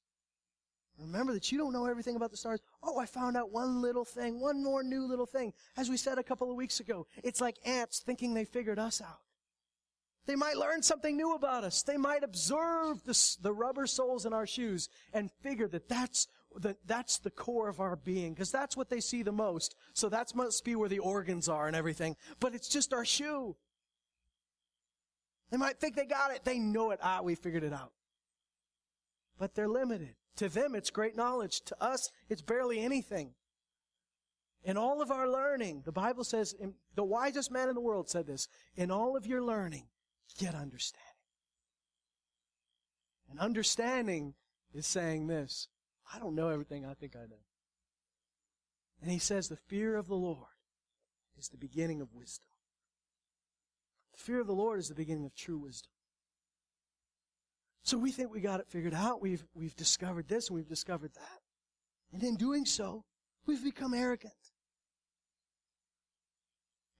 [0.96, 2.61] Remember that you don't know everything about the stars.
[2.81, 5.53] Oh, I found out one little thing, one more new little thing.
[5.77, 9.00] As we said a couple of weeks ago, it's like ants thinking they figured us
[9.00, 9.18] out.
[10.26, 11.82] They might learn something new about us.
[11.82, 16.76] They might observe the, the rubber soles in our shoes and figure that that's the,
[16.87, 19.74] that's the core of our being, because that's what they see the most.
[19.92, 22.16] So that must be where the organs are and everything.
[22.40, 23.56] But it's just our shoe.
[25.50, 26.44] They might think they got it.
[26.44, 27.00] They know it.
[27.02, 27.92] Ah, we figured it out.
[29.38, 30.14] But they're limited.
[30.37, 31.60] To them, it's great knowledge.
[31.66, 33.34] To us, it's barely anything.
[34.64, 36.54] In all of our learning, the Bible says,
[36.94, 39.84] the wisest man in the world said this, in all of your learning,
[40.38, 41.02] get understanding.
[43.30, 44.34] And understanding
[44.72, 45.68] is saying this,
[46.12, 47.44] I don't know everything I think I know.
[49.02, 50.46] And he says the fear of the Lord
[51.38, 52.48] is the beginning of wisdom.
[54.12, 55.90] The fear of the Lord is the beginning of true wisdom.
[57.82, 59.20] So we think we got it figured out.
[59.20, 61.40] We've, we've discovered this and we've discovered that.
[62.12, 63.04] And in doing so,
[63.46, 64.32] we've become arrogant.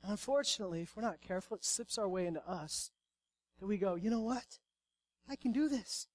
[0.02, 2.90] And unfortunately, if we're not careful, it slips our way into us.
[3.61, 4.59] That we go, you know what?
[5.29, 6.07] I can do this.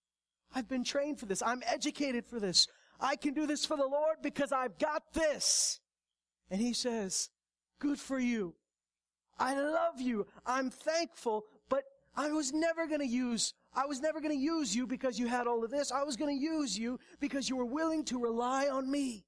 [0.53, 1.41] I've been trained for this.
[1.41, 2.67] I'm educated for this.
[2.99, 5.79] I can do this for the Lord because I've got this.
[6.49, 7.29] And he says,
[7.79, 8.55] good for you.
[9.37, 10.27] I love you.
[10.45, 11.83] I'm thankful, but
[12.15, 15.27] I was never going to use I was never going to use you because you
[15.27, 15.91] had all of this.
[15.91, 19.25] I was going to use you because you were willing to rely on me.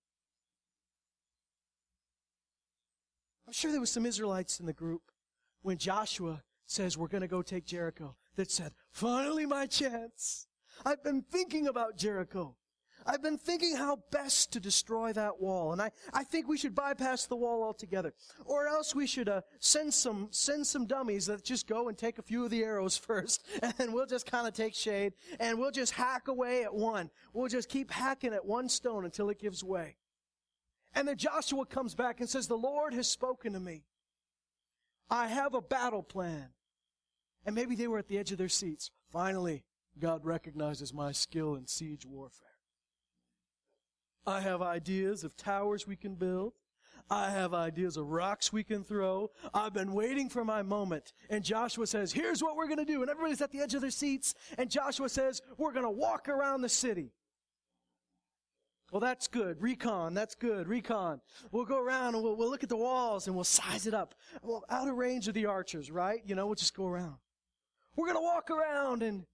[3.46, 5.04] I'm sure there was some Israelites in the group
[5.62, 10.48] when Joshua says we're going to go take Jericho that said, finally my chance.
[10.86, 12.56] I've been thinking about Jericho.
[13.06, 16.76] I've been thinking how best to destroy that wall, and I, I think we should
[16.76, 18.14] bypass the wall altogether.
[18.46, 22.20] Or else we should uh, send some send some dummies that just go and take
[22.20, 23.44] a few of the arrows first,
[23.80, 27.10] and we'll just kind of take shade, and we'll just hack away at one.
[27.34, 29.98] We'll just keep hacking at one stone until it gives way.
[30.94, 33.84] And then Joshua comes back and says, The Lord has spoken to me.
[35.10, 36.50] I have a battle plan.
[37.46, 38.92] And maybe they were at the edge of their seats.
[39.12, 39.64] Finally,
[40.00, 42.48] God recognizes my skill in siege warfare.
[44.26, 46.54] I have ideas of towers we can build.
[47.10, 49.32] I have ideas of rocks we can throw.
[49.54, 51.12] I've been waiting for my moment.
[51.30, 53.02] And Joshua says, here's what we're going to do.
[53.02, 54.34] And everybody's at the edge of their seats.
[54.58, 57.12] And Joshua says, we're going to walk around the city.
[58.92, 59.62] Well, that's good.
[59.62, 60.14] Recon.
[60.14, 60.68] That's good.
[60.68, 61.22] Recon.
[61.52, 64.16] We'll go around and we'll, we'll look at the walls and we'll size it up.
[64.44, 66.22] Well, out of range of the archers, right?
[66.26, 67.16] You know, we'll just go around.
[67.96, 69.26] We're going to walk around and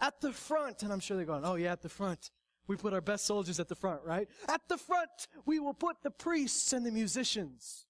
[0.00, 0.82] at the front.
[0.82, 2.30] And I'm sure they're going, oh yeah, at the front.
[2.66, 4.28] We put our best soldiers at the front, right?
[4.46, 5.08] At the front,
[5.46, 7.86] we will put the priests and the musicians.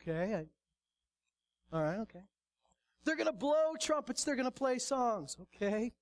[0.00, 0.34] Okay.
[0.34, 0.46] I,
[1.76, 2.22] all right, okay.
[3.04, 4.22] They're going to blow trumpets.
[4.22, 5.36] They're going to play songs.
[5.56, 5.92] Okay.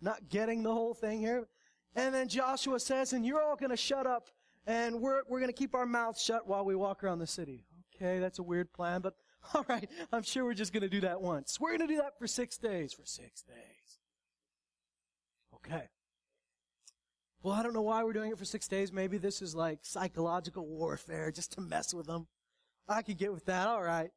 [0.00, 1.46] Not getting the whole thing here.
[1.94, 4.30] And then Joshua says, and you're all going to shut up
[4.66, 7.64] and we're, we're going to keep our mouths shut while we walk around the city.
[7.94, 9.14] Okay, that's a weird plan, but
[9.54, 11.58] all right, I'm sure we're just going to do that once.
[11.60, 12.92] We're going to do that for six days.
[12.92, 13.98] For six days.
[15.54, 15.88] Okay.
[17.42, 18.92] Well, I don't know why we're doing it for six days.
[18.92, 22.26] Maybe this is like psychological warfare just to mess with them.
[22.86, 23.66] I could get with that.
[23.66, 24.10] All right.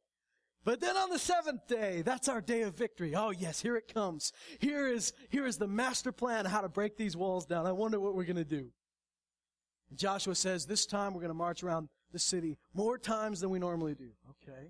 [0.64, 3.14] But then on the seventh day, that's our day of victory.
[3.14, 4.32] Oh yes, here it comes.
[4.58, 7.66] Here is, here is the master plan how to break these walls down.
[7.66, 8.70] I wonder what we're going to do.
[9.94, 13.58] Joshua says, this time we're going to march around the city more times than we
[13.58, 14.08] normally do.
[14.30, 14.68] Okay.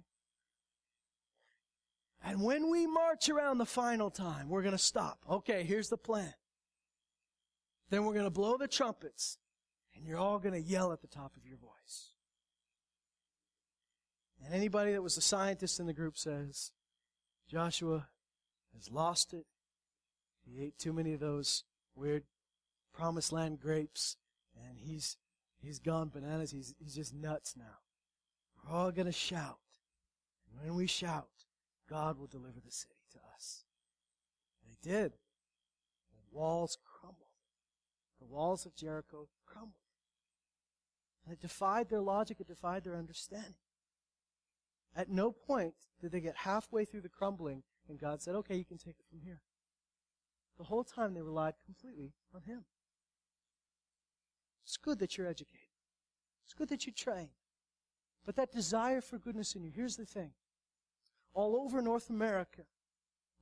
[2.25, 5.19] And when we march around the final time, we're going to stop.
[5.29, 6.33] Okay, here's the plan.
[7.91, 9.39] Then we're going to blow the trumpets.
[9.95, 12.13] And you're all going to yell at the top of your voice.
[14.45, 16.73] And anybody that was a scientist in the group says,
[17.49, 18.09] Joshua
[18.75, 19.47] has lost it.
[20.45, 21.65] He ate too many of those
[21.95, 22.25] weird
[22.93, 24.17] promised land grapes
[24.57, 25.17] and he's
[25.59, 26.51] he's gone bananas.
[26.51, 27.79] He's he's just nuts now.
[28.57, 29.59] We're all gonna shout.
[30.51, 31.29] And when we shout,
[31.89, 33.65] God will deliver the city to us.
[34.63, 35.13] And they did.
[35.13, 37.21] The walls crumbled.
[38.21, 39.75] The walls of Jericho crumbled.
[41.25, 43.55] And it defied their logic, it defied their understanding.
[44.97, 48.65] At no point did they get halfway through the crumbling and God said, okay, you
[48.65, 49.41] can take it from here.
[50.57, 52.65] The whole time they relied completely on Him.
[54.65, 55.69] It's good that you're educated.
[56.45, 57.31] It's good that you train.
[58.25, 60.31] But that desire for goodness in you, here's the thing.
[61.35, 62.63] All over North America,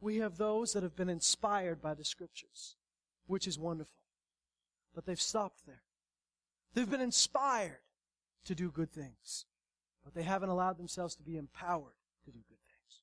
[0.00, 2.76] we have those that have been inspired by the scriptures,
[3.26, 4.00] which is wonderful.
[4.94, 5.82] But they've stopped there.
[6.74, 7.78] They've been inspired
[8.46, 9.44] to do good things,
[10.02, 13.00] but they haven't allowed themselves to be empowered to do good things.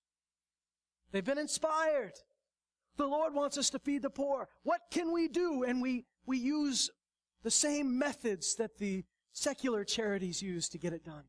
[1.11, 2.13] They've been inspired.
[2.97, 4.49] The Lord wants us to feed the poor.
[4.63, 5.63] What can we do?
[5.63, 6.89] And we, we use
[7.43, 11.23] the same methods that the secular charities use to get it done.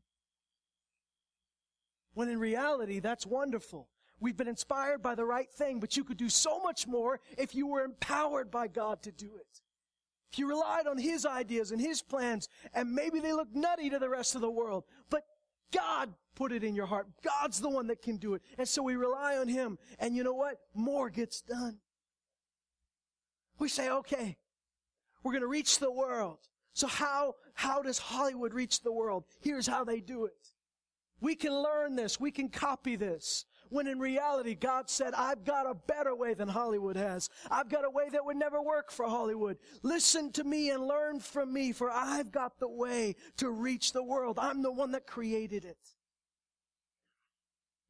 [2.13, 3.87] When in reality, that's wonderful.
[4.19, 7.55] We've been inspired by the right thing, but you could do so much more if
[7.55, 9.61] you were empowered by God to do it.
[10.31, 13.99] If you relied on His ideas and His plans, and maybe they look nutty to
[13.99, 15.23] the rest of the world, but
[15.73, 17.07] God put it in your heart.
[17.23, 18.41] God's the one that can do it.
[18.57, 19.77] And so we rely on Him.
[19.99, 20.57] And you know what?
[20.73, 21.79] More gets done.
[23.59, 24.37] We say, okay,
[25.23, 26.39] we're going to reach the world.
[26.73, 29.25] So how, how does Hollywood reach the world?
[29.41, 30.33] Here's how they do it.
[31.21, 32.19] We can learn this.
[32.19, 33.45] We can copy this.
[33.69, 37.29] When in reality, God said, I've got a better way than Hollywood has.
[37.49, 39.57] I've got a way that would never work for Hollywood.
[39.81, 44.03] Listen to me and learn from me, for I've got the way to reach the
[44.03, 44.39] world.
[44.41, 45.77] I'm the one that created it.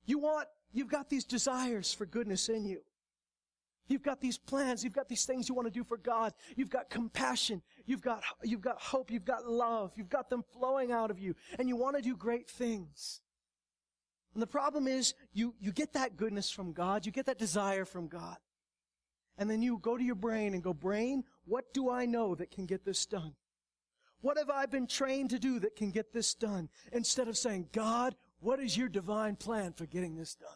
[0.06, 2.82] You want, you've got these desires for goodness in you.
[3.88, 4.84] You've got these plans.
[4.84, 6.34] You've got these things you want to do for God.
[6.56, 7.62] You've got compassion.
[7.86, 9.12] You've got, you've got hope.
[9.12, 9.92] You've got love.
[9.96, 11.36] You've got them flowing out of you.
[11.60, 13.22] And you want to do great things.
[14.34, 17.06] And the problem is you, you get that goodness from God.
[17.06, 18.38] You get that desire from God.
[19.38, 22.52] And then you go to your brain and go, brain, what do I know that
[22.52, 23.34] can get this done?
[24.22, 26.70] What have I been trained to do that can get this done?
[26.92, 30.50] Instead of saying, God, what is your divine plan for getting this done?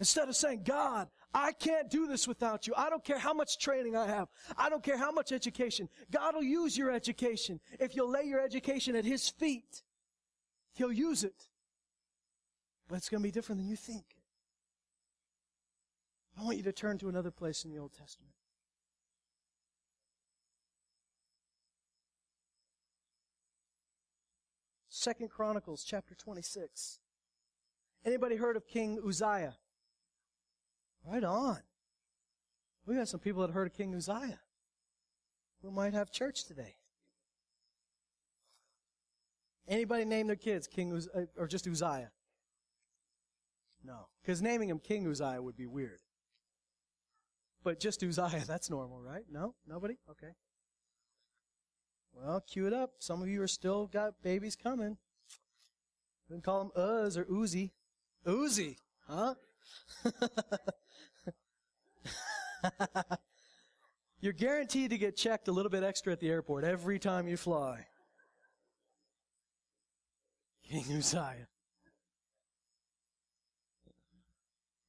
[0.00, 2.72] Instead of saying, God, I can't do this without you.
[2.74, 4.28] I don't care how much training I have.
[4.56, 5.90] I don't care how much education.
[6.10, 7.60] God will use your education.
[7.78, 9.82] If you'll lay your education at His feet,
[10.72, 11.48] He'll use it.
[12.88, 14.04] But it's going to be different than you think.
[16.40, 18.32] I want you to turn to another place in the Old Testament.
[24.88, 27.00] Second Chronicles chapter 26.
[28.04, 29.56] Anybody heard of King Uzziah?
[31.06, 31.58] Right on.
[32.86, 34.40] We got some people that heard of King Uzziah.
[35.62, 36.76] We might have church today.
[39.68, 42.10] Anybody name their kids King Uz- uh, or just Uzziah?
[43.84, 46.00] No, because naming him King Uzziah would be weird.
[47.62, 49.24] But just Uzziah, that's normal, right?
[49.30, 49.94] No, nobody.
[50.10, 50.32] Okay.
[52.12, 52.94] Well, cue it up.
[52.98, 54.96] Some of you are still got babies coming.
[56.28, 57.70] We can call them Uz or Uzi.
[58.26, 58.76] Uzi,
[59.06, 59.34] huh?
[64.20, 67.36] You're guaranteed to get checked a little bit extra at the airport every time you
[67.36, 67.86] fly.
[70.68, 71.48] King Uzziah.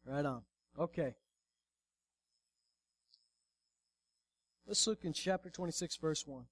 [0.05, 0.41] Right on.
[0.77, 1.15] Okay.
[4.67, 6.45] Let's look in chapter 26, verse 1.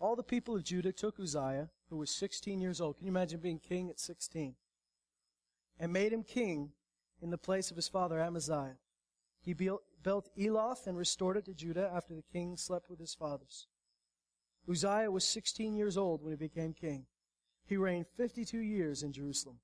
[0.00, 2.96] All the people of Judah took Uzziah, who was 16 years old.
[2.96, 4.54] Can you imagine being king at 16?
[5.80, 6.70] And made him king
[7.20, 8.76] in the place of his father Amaziah.
[9.40, 13.14] He built, built Eloth and restored it to Judah after the king slept with his
[13.14, 13.66] fathers.
[14.70, 17.06] Uzziah was 16 years old when he became king.
[17.66, 19.58] He reigned 52 years in Jerusalem.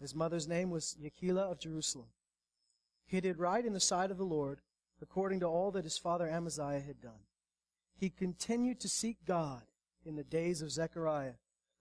[0.00, 2.08] His mother's name was Yechilah of Jerusalem.
[3.06, 4.60] He did right in the sight of the Lord,
[5.00, 7.26] according to all that his father Amaziah had done.
[7.96, 9.62] He continued to seek God
[10.04, 11.34] in the days of Zechariah,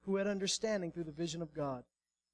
[0.06, 1.84] who had understanding through the vision of God.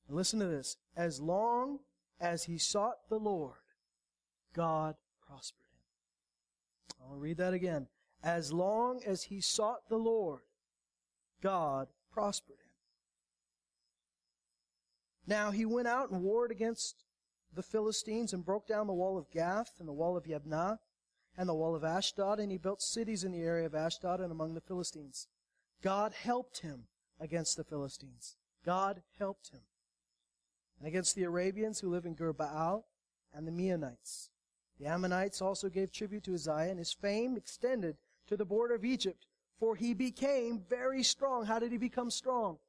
[0.07, 0.77] And listen to this.
[0.95, 1.79] As long
[2.19, 3.55] as he sought the Lord,
[4.53, 4.95] God
[5.29, 7.07] prospered him.
[7.07, 7.87] I'll read that again.
[8.23, 10.41] As long as he sought the Lord,
[11.41, 12.65] God prospered him.
[15.27, 17.03] Now he went out and warred against
[17.53, 20.79] the Philistines and broke down the wall of Gath and the wall of Yabnah
[21.37, 24.31] and the wall of Ashdod, and he built cities in the area of Ashdod and
[24.31, 25.27] among the Philistines.
[25.81, 26.85] God helped him
[27.19, 28.35] against the Philistines.
[28.65, 29.61] God helped him.
[30.79, 32.85] And against the Arabians who live in Gur-baal
[33.33, 34.29] and the Meunites.
[34.79, 38.85] The Ammonites also gave tribute to Uzziah, and his fame extended to the border of
[38.85, 39.25] Egypt,
[39.59, 41.45] for he became very strong.
[41.45, 42.59] How did he become strong?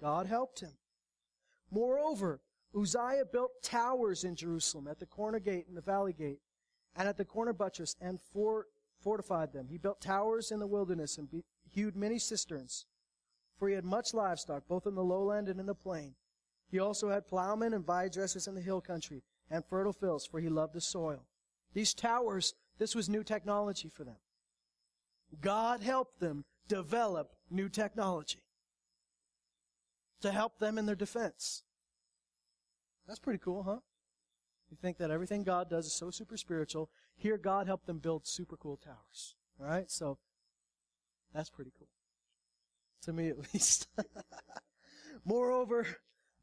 [0.00, 0.72] God helped him.
[1.70, 2.40] Moreover,
[2.74, 6.40] Uzziah built towers in Jerusalem at the corner gate and the valley gate,
[6.96, 8.66] and at the corner buttress, and for,
[9.02, 9.68] fortified them.
[9.68, 12.86] He built towers in the wilderness and be, hewed many cisterns,
[13.58, 16.14] for he had much livestock, both in the lowland and in the plain.
[16.70, 20.40] He also had plowmen and vine dressers in the hill country, and fertile fields, for
[20.40, 21.26] he loved the soil.
[21.74, 24.16] These towers, this was new technology for them.
[25.40, 28.42] God helped them develop new technology
[30.22, 31.64] to help them in their defense.
[33.06, 33.80] That's pretty cool, huh?
[34.70, 36.88] You think that everything God does is so super spiritual.
[37.16, 39.34] Here, God helped them build super cool towers.
[39.60, 39.90] All right?
[39.90, 40.18] So,
[41.34, 41.88] that's pretty cool.
[43.02, 43.88] To me, at least.
[45.24, 45.86] Moreover,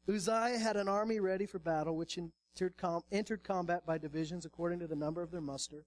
[0.08, 4.80] Uzziah had an army ready for battle, which entered, com- entered combat by divisions according
[4.80, 5.84] to the number of their muster,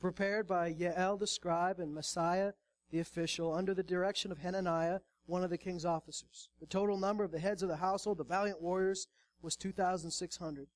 [0.00, 2.54] prepared by Yael the scribe and Maaseiah
[2.90, 6.50] the official, under the direction of Hananiah, one of the king's officers.
[6.60, 9.08] The total number of the heads of the household, the valiant warriors,
[9.40, 10.68] was 2,600.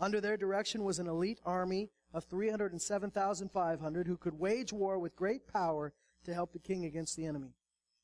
[0.00, 5.46] Under their direction was an elite army of 307,500 who could wage war with great
[5.46, 5.92] power
[6.24, 7.54] to help the king against the enemy.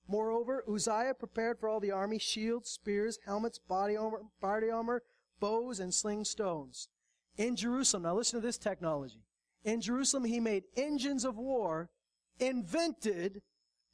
[0.08, 5.02] Moreover, Uzziah prepared for all the army shields, spears, helmets, body armor, body armor,
[5.40, 6.88] bows, and sling stones.
[7.36, 9.24] In Jerusalem, now listen to this technology.
[9.64, 11.90] In Jerusalem, he made engines of war
[12.38, 13.42] invented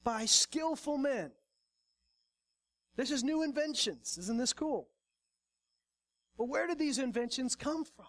[0.04, 1.32] by skillful men.
[2.96, 4.18] This is new inventions.
[4.18, 4.88] Isn't this cool?
[6.36, 8.06] But where did these inventions come from?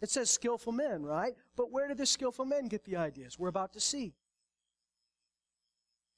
[0.00, 1.34] It says skillful men, right?
[1.56, 3.38] But where did the skillful men get the ideas?
[3.38, 4.14] We're about to see.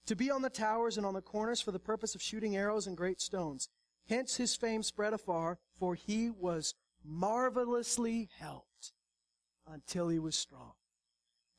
[0.09, 2.87] To be on the towers and on the corners for the purpose of shooting arrows
[2.87, 3.69] and great stones.
[4.09, 8.93] Hence his fame spread afar, for he was marvelously helped
[9.67, 10.73] until he was strong.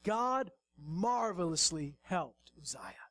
[0.04, 3.10] God marvelously helped Uzziah.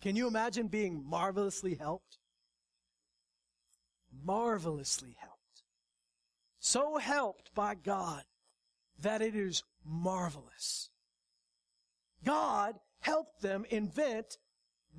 [0.00, 2.18] Can you imagine being marvelously helped?
[4.24, 5.34] Marvelously helped
[6.64, 8.22] so helped by God
[8.98, 10.88] that it is marvelous.
[12.24, 14.38] God helped them invent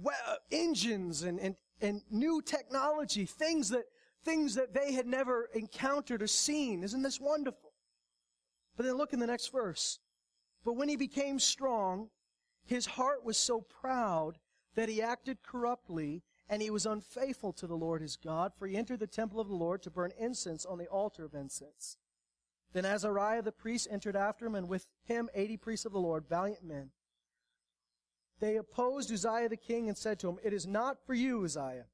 [0.03, 3.85] Uh, engines and, and, and new technology, things that,
[4.23, 6.83] things that they had never encountered or seen.
[6.83, 7.71] Isn't this wonderful?
[8.75, 9.99] But then look in the next verse.
[10.65, 12.09] But when he became strong,
[12.65, 14.37] his heart was so proud
[14.75, 18.75] that he acted corruptly and he was unfaithful to the Lord his God, for he
[18.75, 21.97] entered the temple of the Lord to burn incense on the altar of incense.
[22.73, 26.25] Then Azariah the priest entered after him, and with him eighty priests of the Lord,
[26.27, 26.91] valiant men.
[28.39, 31.85] They opposed Uzziah the king and said to him, It is not for you, Uzziah,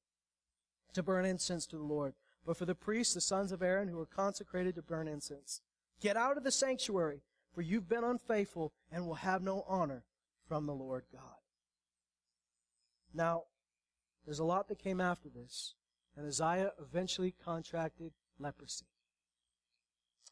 [0.94, 2.14] to burn incense to the Lord,
[2.46, 5.62] but for the priests, the sons of Aaron, who are consecrated to burn incense.
[6.02, 7.22] Get out of the sanctuary,
[7.54, 10.04] for you've been unfaithful and will have no honor
[10.48, 11.22] from the Lord God.
[13.14, 13.44] Now,
[14.26, 15.76] there's a lot that came after this.
[16.16, 18.86] And Uzziah eventually contracted leprosy.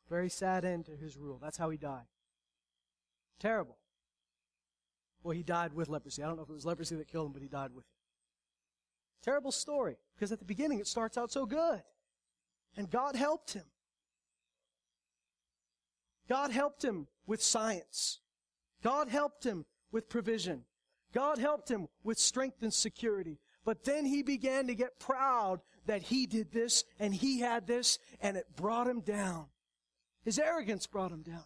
[0.09, 1.39] Very sad end to his rule.
[1.41, 2.07] That's how he died.
[3.39, 3.77] Terrible.
[5.23, 6.23] Well, he died with leprosy.
[6.23, 9.23] I don't know if it was leprosy that killed him, but he died with it.
[9.23, 9.97] Terrible story.
[10.15, 11.81] Because at the beginning it starts out so good.
[12.77, 13.65] And God helped him.
[16.27, 18.19] God helped him with science.
[18.83, 20.63] God helped him with provision.
[21.13, 23.39] God helped him with strength and security.
[23.65, 27.97] But then he began to get proud that he did this and he had this
[28.21, 29.47] and it brought him down.
[30.23, 31.45] His arrogance brought him down.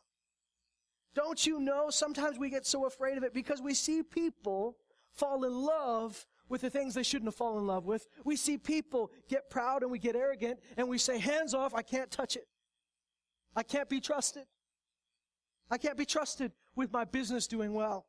[1.15, 4.77] Don't you know sometimes we get so afraid of it because we see people
[5.11, 8.07] fall in love with the things they shouldn't have fallen in love with.
[8.25, 11.81] We see people get proud and we get arrogant and we say, hands off, I
[11.81, 12.47] can't touch it.
[13.55, 14.45] I can't be trusted.
[15.69, 18.07] I can't be trusted with my business doing well.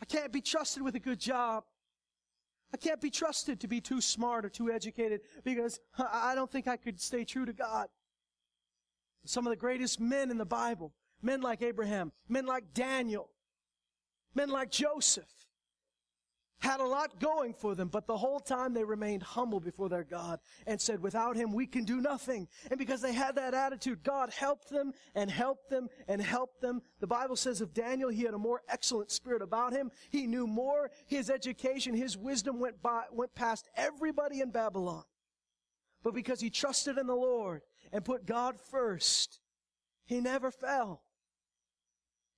[0.00, 1.64] I can't be trusted with a good job.
[2.72, 6.68] I can't be trusted to be too smart or too educated because I don't think
[6.68, 7.88] I could stay true to God.
[9.24, 13.30] Some of the greatest men in the Bible, men like Abraham, men like Daniel,
[14.34, 15.24] men like Joseph,
[16.60, 20.04] had a lot going for them, but the whole time they remained humble before their
[20.04, 22.46] God and said, without him we can do nothing.
[22.70, 26.82] And because they had that attitude, God helped them and helped them and helped them.
[27.00, 29.90] The Bible says of Daniel, he had a more excellent spirit about him.
[30.10, 30.90] He knew more.
[31.06, 35.04] His education, his wisdom went by, went past everybody in Babylon.
[36.02, 39.40] But because he trusted in the Lord and put God first,
[40.04, 41.02] he never fell.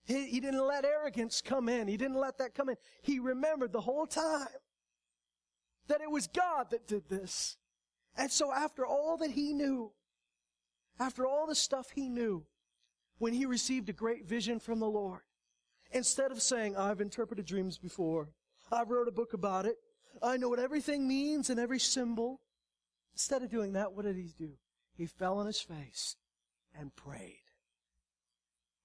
[0.04, 1.88] He, he didn't let arrogance come in.
[1.88, 2.76] He didn't let that come in.
[3.02, 4.48] He remembered the whole time
[5.88, 7.56] that it was God that did this.
[8.16, 9.92] And so after all that he knew,
[10.98, 12.44] after all the stuff he knew,
[13.18, 15.20] when he received a great vision from the Lord,
[15.92, 18.30] instead of saying, I've interpreted dreams before,
[18.70, 19.76] I've wrote a book about it,
[20.22, 22.40] I know what everything means and every symbol,
[23.12, 24.52] instead of doing that, what did he do?
[24.94, 26.16] He fell on his face
[26.78, 27.41] and prayed.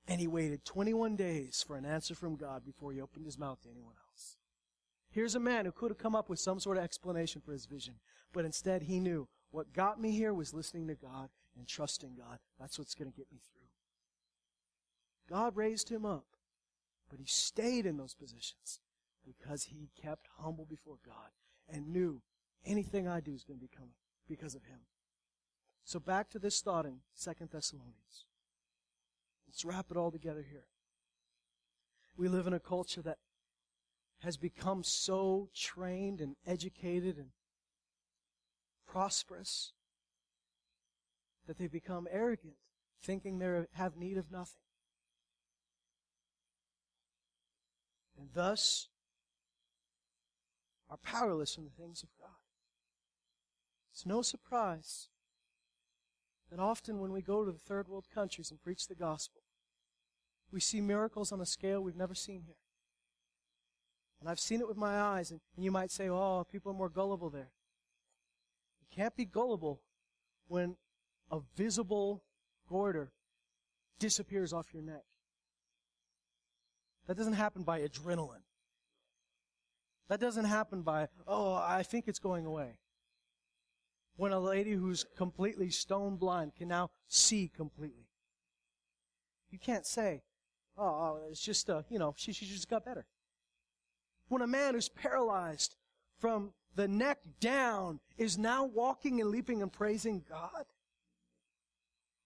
[0.08, 3.62] And he waited 21 days for an answer from God before he opened his mouth
[3.64, 4.38] to anyone else.
[5.10, 7.66] Here's a man who could have come up with some sort of explanation for his
[7.66, 7.96] vision,
[8.34, 12.40] but instead he knew what got me here was listening to God and trusting God.
[12.60, 13.68] That's what's going to get me through.
[15.30, 16.26] God raised him up,
[17.10, 18.80] but he stayed in those positions
[19.26, 21.32] because he kept humble before God
[21.70, 22.22] and knew
[22.66, 23.90] anything I do is going to become
[24.28, 24.80] because of him.
[25.84, 28.26] So back to this thought in Second Thessalonians.
[29.48, 30.66] Let's wrap it all together here.
[32.18, 33.18] We live in a culture that
[34.20, 37.30] has become so trained and educated and
[38.88, 39.74] prosperous
[41.46, 42.56] that they become arrogant,
[43.02, 44.62] thinking they have need of nothing.
[48.20, 48.90] And thus
[50.90, 52.30] are powerless in the things of God.
[53.92, 55.10] It's no surprise
[56.50, 59.42] that often when we go to the third world countries and preach the gospel,
[60.52, 62.56] we see miracles on a scale we've never seen here.
[64.20, 66.76] And I've seen it with my eyes, and, and you might say, oh, people are
[66.76, 67.52] more gullible there.
[68.82, 69.82] You can't be gullible
[70.48, 70.76] when
[71.30, 72.24] a visible
[72.70, 73.12] goiter
[74.00, 75.04] disappears off your neck.
[77.08, 78.44] That doesn't happen by adrenaline.
[80.10, 82.78] That doesn't happen by, oh, I think it's going away.
[84.18, 88.10] When a lady who's completely stone blind can now see completely.
[89.52, 90.24] You can't say,
[90.78, 93.06] oh, oh it's just, uh, you know, she, she just got better.
[94.28, 95.76] When a man who's paralyzed
[96.18, 100.66] from the neck down is now walking and leaping and praising God,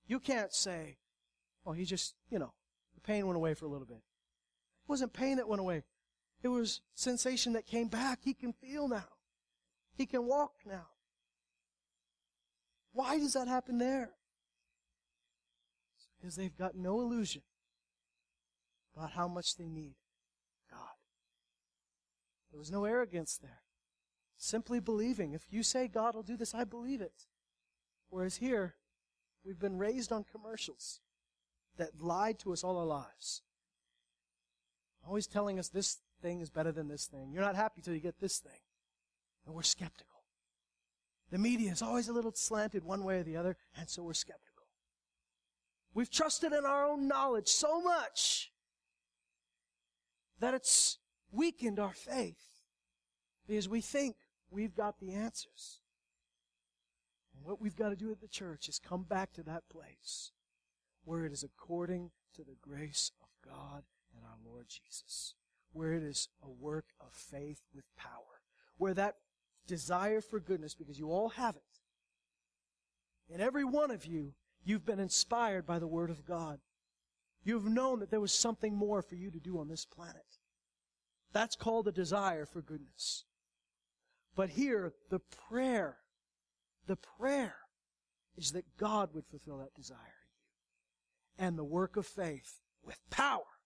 [0.08, 0.98] you can't say,
[1.66, 2.54] oh, he just, you know,
[2.96, 3.98] the pain went away for a little bit.
[3.98, 5.84] It wasn't pain that went away.
[6.42, 8.20] It was sensation that came back.
[8.24, 9.10] He can feel now.
[9.96, 10.88] He can walk now.
[12.94, 14.12] Why does that happen there?
[16.20, 17.42] Because they've got no illusion
[18.96, 19.96] about how much they need
[20.70, 20.80] God.
[22.52, 23.62] There was no arrogance there.
[24.38, 25.34] Simply believing.
[25.34, 27.28] If you say God will do this, I believe it.
[28.10, 28.76] Whereas here,
[29.46, 31.00] we've been raised on commercials
[31.78, 33.42] that lied to us all our lives.
[35.08, 37.32] Always telling us this thing is better than this thing.
[37.32, 38.60] You're not happy till you get this thing.
[39.46, 40.11] And we're skeptical.
[41.32, 44.14] The media is always a little slanted one way or the other, and so we're
[44.14, 44.68] skeptical.
[45.94, 48.52] We've trusted in our own knowledge so much
[50.40, 50.98] that it's
[51.32, 52.42] weakened our faith
[53.48, 54.16] because we think
[54.50, 55.80] we've got the answers.
[57.36, 60.32] And what we've got to do at the church is come back to that place
[61.04, 63.84] where it is according to the grace of God
[64.16, 65.36] and our Lord Jesus
[65.74, 68.42] where it is a work of faith with power,
[68.78, 69.16] where that
[69.68, 71.64] desire for goodness, because you all have it,
[73.32, 74.34] and every one of you,
[74.64, 76.59] you've been inspired by the Word of God.
[77.43, 80.38] You've known that there was something more for you to do on this planet.
[81.34, 83.24] That's called a desire for goodness.
[84.36, 85.97] But here, the prayer,
[86.88, 87.55] the prayer
[88.38, 91.47] is that God would fulfill that desire in you.
[91.47, 93.59] And the work of faith with power,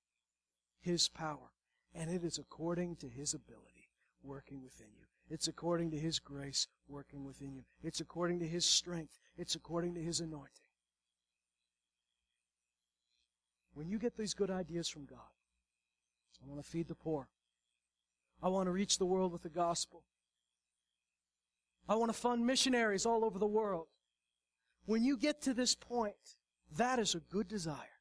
[0.80, 1.52] His power,
[1.94, 3.90] and it is according to His ability
[4.24, 5.06] working within you.
[5.30, 7.64] It's according to His grace working within you.
[7.84, 9.20] It's according to His strength.
[9.38, 10.50] It's according to His anointing.
[13.74, 15.20] When you get these good ideas from God,
[16.42, 17.28] I want to feed the poor.
[18.42, 20.04] I want to reach the world with the gospel.
[21.88, 23.88] I want to fund missionaries all over the world.
[24.86, 26.16] When you get to this point,
[26.78, 28.00] that is a good desire.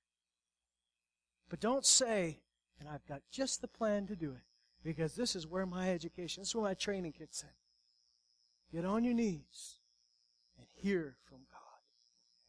[1.49, 2.41] But don't say,
[2.79, 4.43] and I've got just the plan to do it
[4.85, 7.49] because this is where my education, this is where my training kicks in.
[8.79, 9.79] Get on your knees
[10.59, 11.61] and hear from God.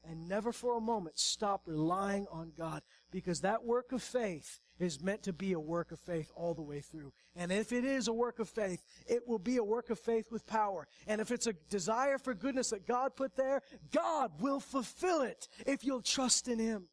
[0.08, 5.02] And never for a moment stop relying on God because that work of faith is
[5.02, 7.14] meant to be a work of faith all the way through.
[7.36, 10.32] And if it is a work of faith, it will be a work of faith
[10.32, 10.88] with power.
[11.08, 13.62] And if it's a desire for goodness that God put there,
[13.92, 16.88] God will fulfill it if you'll trust in Him.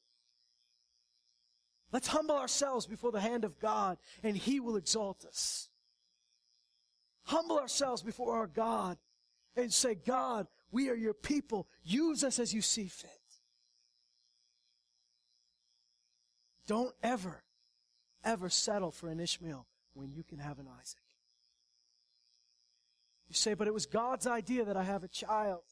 [1.93, 5.69] Let's humble ourselves before the hand of God and He will exalt us.
[7.25, 8.99] Humble ourselves before our God
[9.55, 11.69] and say, God, we are your people.
[11.85, 13.11] Use us as you see fit.
[16.67, 17.43] Don't ever
[18.25, 21.01] ever settle for an Ishmael when you can have an Isaac?
[23.29, 25.63] You say, but it was God's idea that I have a child.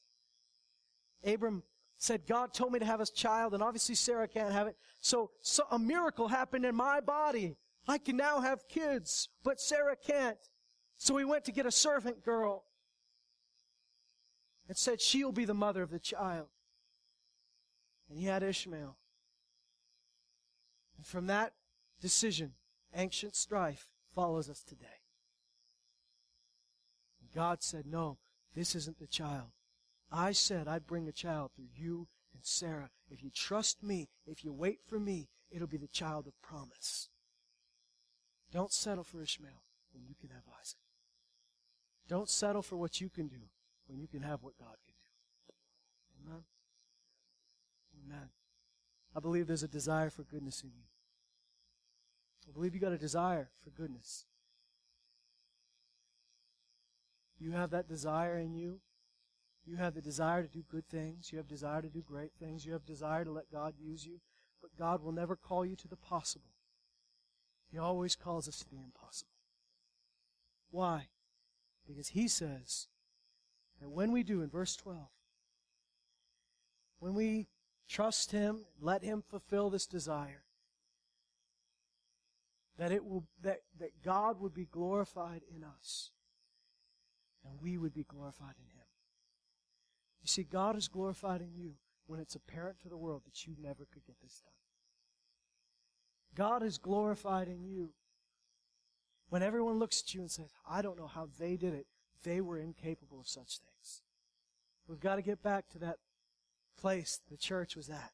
[1.24, 1.62] Abram
[2.00, 4.76] said, God told me to have a child, and obviously Sarah can't have it.
[5.02, 7.58] So, so a miracle happened in my body.
[7.86, 10.38] I can now have kids, but Sarah can't.
[10.96, 12.64] So he went to get a servant girl
[14.66, 16.46] and said, She'll be the mother of the child.
[18.08, 18.96] And he had Ishmael.
[20.96, 21.52] And from that
[22.00, 22.52] decision,
[22.94, 24.86] ancient strife follows us today.
[27.20, 28.16] And God said, No,
[28.54, 29.50] this isn't the child.
[30.10, 32.90] I said I'd bring a child through you and Sarah.
[33.10, 37.08] If you trust me, if you wait for me, it'll be the child of promise.
[38.52, 40.78] Don't settle for Ishmael when you can have Isaac.
[42.08, 43.48] Don't settle for what you can do
[43.86, 44.94] when you can have what God can
[46.24, 46.30] do.
[46.30, 46.42] Amen.
[48.04, 48.28] Amen.
[49.14, 50.84] I believe there's a desire for goodness in you.
[52.48, 54.24] I believe you got a desire for goodness.
[57.38, 58.80] You have that desire in you.
[59.70, 61.30] You have the desire to do good things.
[61.30, 62.66] You have desire to do great things.
[62.66, 64.18] You have desire to let God use you.
[64.60, 66.50] But God will never call you to the possible.
[67.70, 69.30] He always calls us to the impossible.
[70.72, 71.06] Why?
[71.86, 72.88] Because He says
[73.80, 75.06] that when we do, in verse 12,
[76.98, 77.46] when we
[77.88, 80.42] trust Him, let Him fulfill this desire,
[82.76, 86.10] that it will that, that God would be glorified in us
[87.44, 88.89] and we would be glorified in him.
[90.22, 91.74] You see, God is glorified in you
[92.06, 94.52] when it's apparent to the world that you never could get this done.
[96.34, 97.90] God is glorified in you
[99.28, 101.86] when everyone looks at you and says, I don't know how they did it.
[102.24, 104.02] They were incapable of such things.
[104.86, 105.98] We've got to get back to that
[106.78, 108.12] place the church was at.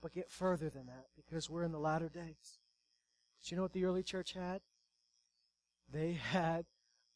[0.00, 2.58] But get further than that because we're in the latter days.
[3.38, 4.60] But you know what the early church had?
[5.90, 6.66] They had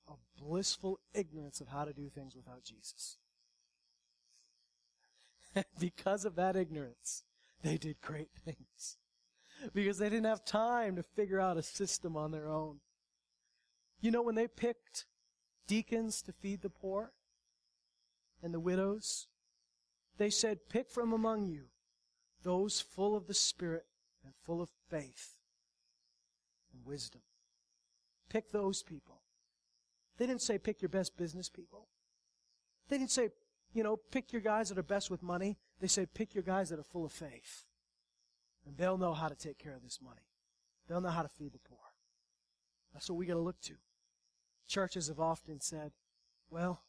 [0.09, 3.19] a blissful ignorance of how to do things without Jesus.
[5.79, 7.25] because of that ignorance,
[7.63, 8.99] they did great things.
[9.73, 12.81] Because they didn't have time to figure out a system on their own.
[14.01, 15.07] You know, when they picked
[15.67, 17.13] deacons to feed the poor
[18.43, 19.29] and the widows,
[20.19, 21.65] they said, Pick from among you
[22.43, 23.87] those full of the Spirit
[24.23, 25.37] and full of faith
[26.73, 27.23] and wisdom.
[28.29, 29.23] Pick those people.
[30.19, 31.89] They didn't say pick your best business people.
[32.89, 33.31] They didn't say,
[33.73, 35.59] you know, pick your guys that are best with money.
[35.81, 37.65] They say, pick your guys that are full of faith.
[38.67, 40.27] And they'll know how to take care of this money.
[40.89, 41.79] They'll know how to feed the poor.
[42.93, 43.75] That's what we got to look to.
[44.67, 45.93] Churches have often said,
[46.51, 46.83] well,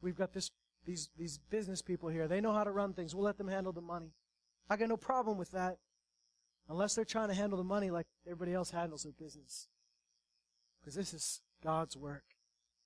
[0.00, 0.50] we've got this,
[0.84, 2.26] these, these business people here.
[2.26, 3.14] They know how to run things.
[3.14, 4.14] We'll let them handle the money.
[4.68, 5.78] I got no problem with that.
[6.68, 9.68] Unless they're trying to handle the money like everybody else handles their business.
[10.80, 12.24] Because this is God's work.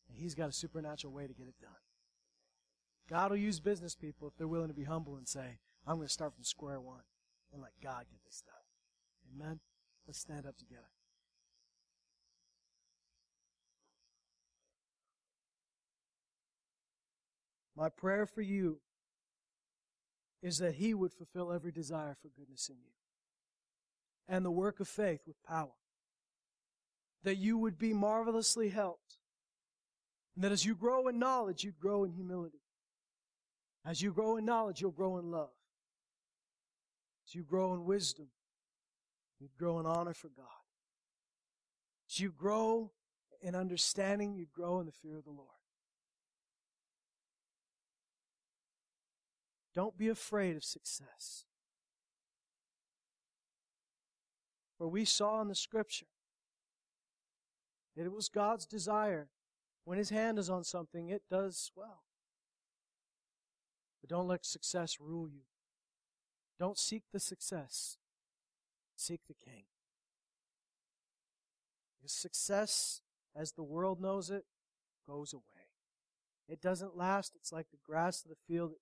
[0.09, 1.71] And He's got a supernatural way to get it done.
[3.11, 6.07] God will use business people if they're willing to be humble and say, I'm going
[6.07, 7.03] to start from square one
[7.53, 9.43] and let God get this done.
[9.43, 9.61] Amen?
[10.07, 10.83] Let's stand up together.
[17.77, 18.79] My prayer for you
[20.43, 22.93] is that He would fulfill every desire for goodness in you
[24.29, 25.73] and the work of faith with power.
[27.25, 29.19] That you would be marvelously helped.
[30.35, 32.61] And that as you grow in knowledge, you'd grow in humility.
[33.85, 35.51] As you grow in knowledge, you'll grow in love.
[37.27, 38.29] As you grow in wisdom,
[39.39, 40.47] you'd grow in honor for God.
[42.11, 42.91] As you grow
[43.41, 45.49] in understanding, you'd grow in the fear of the Lord.
[49.75, 51.45] Don't be afraid of success.
[54.77, 56.07] For we saw in the scripture
[57.97, 59.29] that it was God's desire.
[59.85, 62.03] When His hand is on something, it does well.
[64.01, 65.43] But don't let success rule you.
[66.59, 67.99] Don't seek the success.
[68.97, 69.65] Seek the King.
[71.97, 73.03] Because success,
[73.37, 74.45] as the world knows it,
[75.07, 75.43] goes away.
[76.49, 77.33] It doesn't last.
[77.37, 78.73] It's like the grass of the field.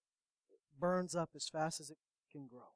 [0.51, 1.99] It burns up as fast as it
[2.33, 2.73] can grow.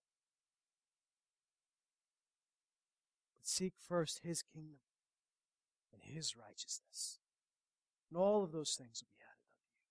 [3.39, 4.81] But seek first His kingdom
[5.93, 7.19] and His righteousness.
[8.11, 9.83] And all of those things will be added unto you.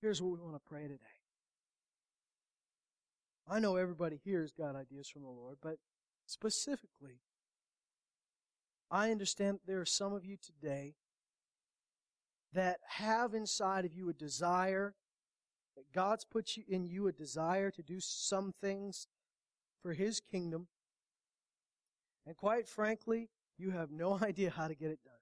[0.00, 1.00] Here's what we want to pray today.
[3.48, 5.76] I know everybody here has got ideas from the Lord, but
[6.26, 7.20] specifically,
[8.90, 10.94] I understand there are some of you today
[12.52, 14.94] that have inside of you a desire,
[15.76, 19.06] that God's put you in you a desire to do some things
[19.82, 20.68] for His kingdom,
[22.26, 25.14] And quite frankly, you have no idea how to get it done.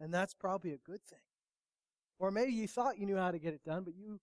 [0.00, 1.27] And that's probably a good thing.
[2.18, 4.20] Or maybe you thought you knew how to get it done, but you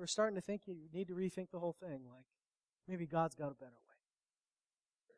[0.00, 2.00] are starting to think you need to rethink the whole thing.
[2.08, 2.26] Like,
[2.88, 3.96] maybe God's got a better way.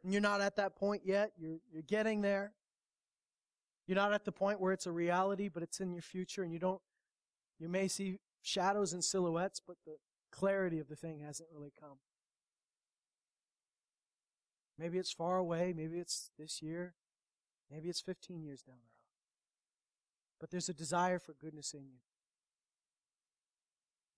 [0.02, 1.32] And you're not at that point yet.
[1.38, 2.52] You're, you're getting there.
[3.86, 6.52] You're not at the point where it's a reality, but it's in your future, and
[6.52, 6.80] you don't,
[7.58, 9.96] you may see shadows and silhouettes, but the
[10.30, 11.98] clarity of the thing hasn't really come.
[14.78, 15.72] Maybe it's far away.
[15.76, 16.94] Maybe it's this year.
[17.70, 18.94] Maybe it's 15 years down the road.
[20.40, 22.00] But there's a desire for goodness in you.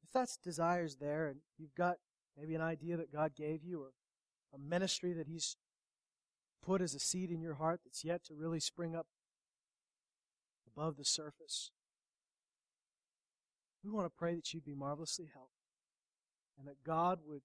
[0.06, 1.96] If that's desire's there and you've got
[2.38, 3.90] maybe an idea that God gave you or
[4.54, 5.56] a ministry that He's
[6.64, 9.06] put as a seed in your heart that's yet to really spring up
[10.68, 11.72] above the surface,
[13.82, 15.50] we want to pray that you'd be marvelously helped
[16.56, 17.42] and that God would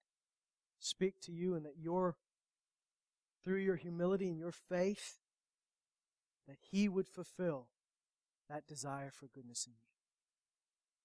[0.79, 2.15] speak to you and that your
[3.43, 5.17] through your humility and your faith
[6.47, 7.69] that he would fulfill
[8.47, 9.90] that desire for goodness in you.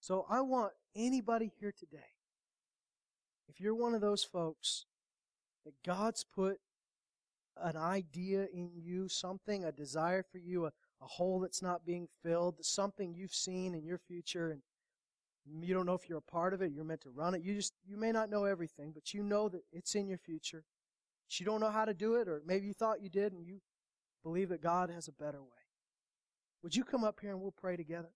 [0.06, 2.12] So I want anybody here today,
[3.48, 4.84] if you're one of those folks
[5.64, 6.58] that God's put
[7.60, 10.68] an idea in you, something, a desire for you, a,
[11.02, 14.62] a hole that's not being filled, something you've seen in your future, and
[15.64, 17.42] you don't know if you're a part of it, you're meant to run it.
[17.42, 20.62] You just you may not know everything, but you know that it's in your future.
[21.26, 23.44] But you don't know how to do it, or maybe you thought you did and
[23.44, 23.60] you
[24.22, 25.66] believe that God has a better way.
[26.62, 28.12] Would you come up here and we'll pray together?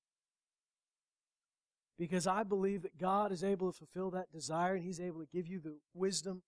[2.01, 5.29] Because I believe that God is able to fulfill that desire and He's able to
[5.31, 6.41] give you the wisdom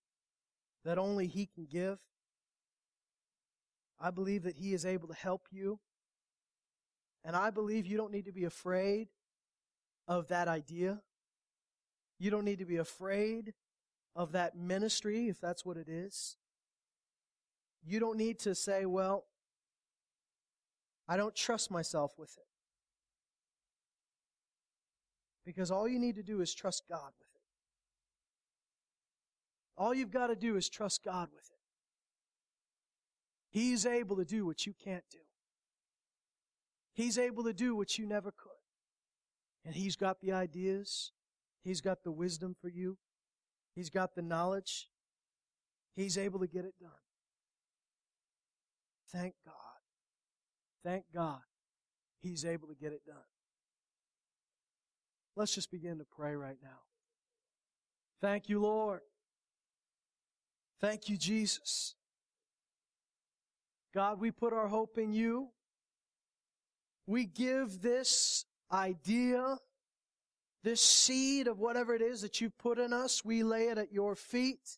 [0.83, 1.99] that only He can give.
[4.01, 5.79] I believe that He is able to help you.
[7.23, 9.09] And I believe you don't need to be afraid
[10.07, 11.03] of that idea.
[12.17, 13.53] You don't need to be afraid
[14.15, 16.35] of that ministry, if that's what it is.
[17.85, 19.25] You don't need to say, well,
[21.07, 22.52] I don't trust myself with it.
[25.45, 27.41] Because all you need to do is trust God with it.
[29.77, 31.57] All you've got to do is trust God with it.
[33.49, 35.19] He's able to do what you can't do.
[36.93, 38.51] He's able to do what you never could.
[39.65, 41.11] And He's got the ideas.
[41.63, 42.97] He's got the wisdom for you.
[43.75, 44.89] He's got the knowledge.
[45.95, 46.91] He's able to get it done.
[49.11, 49.53] Thank God.
[50.83, 51.41] Thank God.
[52.21, 53.32] He's able to get it done.
[55.35, 56.79] Let's just begin to pray right now.
[58.21, 59.01] Thank you, Lord.
[60.79, 61.95] Thank you, Jesus.
[63.93, 65.49] God, we put our hope in you.
[67.07, 69.57] We give this idea,
[70.63, 73.91] this seed of whatever it is that you've put in us, we lay it at
[73.91, 74.77] your feet.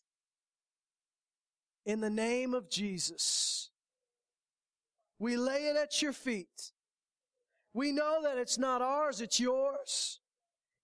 [1.84, 3.70] In the name of Jesus.
[5.18, 6.72] We lay it at your feet.
[7.72, 10.20] We know that it's not ours, it's yours.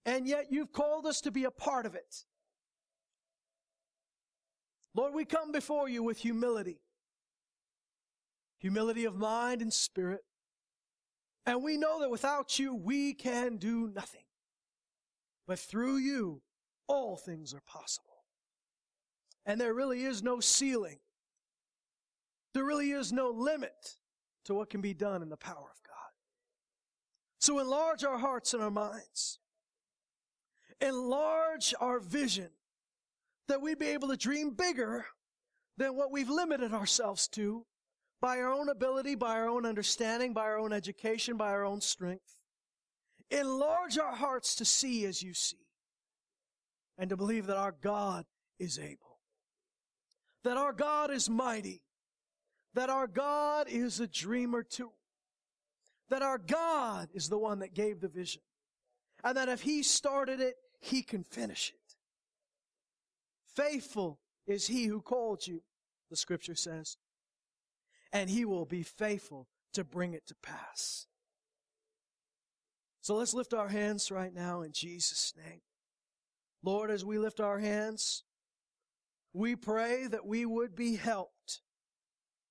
[0.05, 2.25] And yet you've called us to be a part of it.
[4.95, 6.81] Lord, we come before you with humility.
[8.59, 10.21] Humility of mind and spirit.
[11.47, 14.25] And we know that without you, we can do nothing.
[15.47, 16.43] But through you,
[16.87, 18.25] all things are possible.
[19.45, 20.99] And there really is no ceiling.
[22.55, 23.97] There really is no limit
[24.45, 26.13] to what can be done in the power of God.
[27.41, 29.39] So enlarge our hearts and our minds.
[30.83, 32.51] Enlarge our vision
[33.49, 35.07] that we be able to dream bigger
[35.79, 37.65] than what we've limited ourselves to
[38.21, 41.81] by our own ability, by our own understanding, by our own education, by our own
[41.81, 42.39] strength.
[43.31, 45.57] Enlarge our hearts to see as you see
[46.99, 48.25] and to believe that our God
[48.59, 49.21] is able,
[50.45, 51.83] that our God is mighty,
[52.75, 54.91] that our God is a dreamer too,
[56.11, 58.43] that our God is the one that gave the vision,
[59.25, 61.95] and that if He started it, He can finish it.
[63.57, 65.63] Faithful is He who called you,
[66.11, 66.99] the scripture says
[68.13, 71.07] and he will be faithful to bring it to pass.
[73.01, 75.63] So let's lift our hands right now in Jesus' name.
[76.63, 78.23] Lord, as we lift our hands,
[79.33, 81.63] we pray that we would be helped.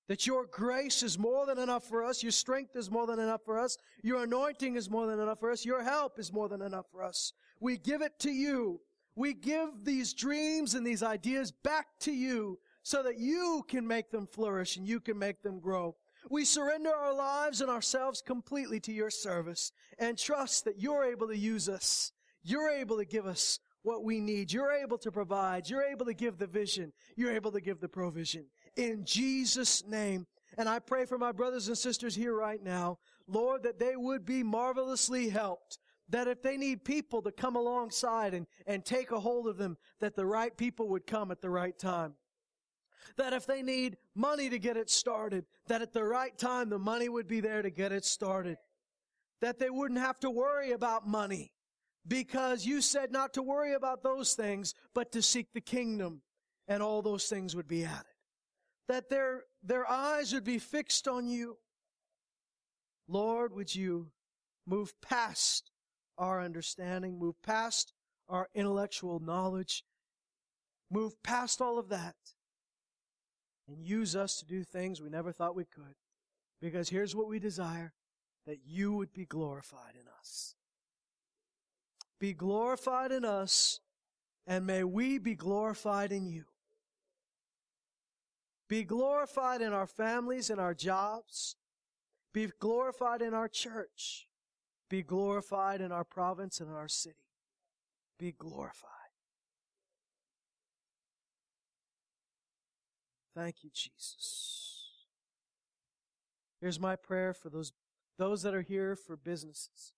[0.08, 2.22] That your grace is more than enough for us.
[2.22, 3.78] Your strength is more than enough for us.
[4.02, 5.64] Your anointing is more than enough for us.
[5.64, 7.32] Your help is more than enough for us.
[7.62, 8.80] We give it to you.
[9.14, 14.10] We give these dreams and these ideas back to you so that you can make
[14.10, 15.94] them flourish and you can make them grow.
[16.28, 21.28] We surrender our lives and ourselves completely to your service and trust that you're able
[21.28, 22.10] to use us.
[22.42, 24.52] You're able to give us what we need.
[24.52, 25.70] You're able to provide.
[25.70, 26.92] You're able to give the vision.
[27.16, 28.46] You're able to give the provision.
[28.76, 30.26] In Jesus' name.
[30.58, 34.26] And I pray for my brothers and sisters here right now, Lord, that they would
[34.26, 35.78] be marvelously helped.
[36.08, 39.78] That if they need people to come alongside and, and take a hold of them,
[40.00, 42.14] that the right people would come at the right time.
[43.16, 46.78] That if they need money to get it started, that at the right time the
[46.78, 48.58] money would be there to get it started.
[49.40, 51.52] That they wouldn't have to worry about money
[52.06, 56.22] because you said not to worry about those things, but to seek the kingdom
[56.68, 58.06] and all those things would be added.
[58.88, 61.58] That their, their eyes would be fixed on you.
[63.08, 64.10] Lord, would you
[64.66, 65.71] move past
[66.22, 67.92] our understanding, move past
[68.28, 69.84] our intellectual knowledge,
[70.90, 72.14] move past all of that,
[73.68, 75.96] and use us to do things we never thought we could.
[76.60, 77.92] Because here's what we desire
[78.46, 80.54] that you would be glorified in us.
[82.20, 83.80] Be glorified in us,
[84.46, 86.44] and may we be glorified in you.
[88.68, 91.56] Be glorified in our families and our jobs.
[92.32, 94.28] Be glorified in our church.
[94.92, 97.24] Be glorified in our province and in our city.
[98.18, 98.90] Be glorified.
[103.34, 105.06] Thank you, Jesus.
[106.60, 107.72] Here's my prayer for those,
[108.18, 109.94] those that are here for businesses.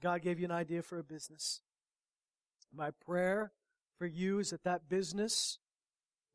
[0.00, 1.60] God gave you an idea for a business.
[2.74, 3.52] My prayer
[3.98, 5.58] for you is that that business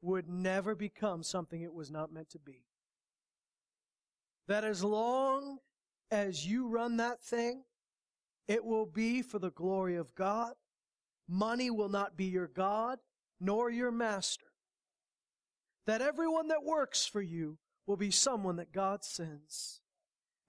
[0.04, 2.66] would never become something it was not meant to be.
[4.48, 5.58] That as long
[6.12, 7.64] as you run that thing,
[8.48, 10.54] it will be for the glory of God.
[11.28, 13.00] Money will not be your God,
[13.40, 14.48] nor your master.
[15.86, 19.82] That everyone that works for you will be someone that God sends.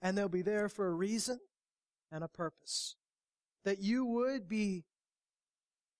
[0.02, 1.38] And they'll be there for a reason
[2.10, 2.96] and a purpose.
[3.64, 4.84] That you would be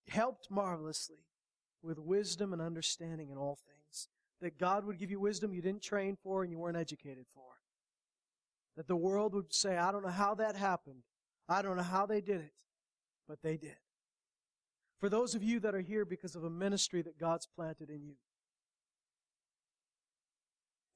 [0.09, 1.27] helped marvelously
[1.83, 4.09] with wisdom and understanding in all things.
[4.41, 7.60] That God would give you wisdom you didn't train for and you weren't educated for.
[8.81, 11.03] That the world would say, I don't know how that happened.
[11.47, 12.55] I don't know how they did it,
[13.29, 13.77] but they did.
[15.01, 18.03] For those of you that are here because of a ministry that God's planted in
[18.03, 18.15] you,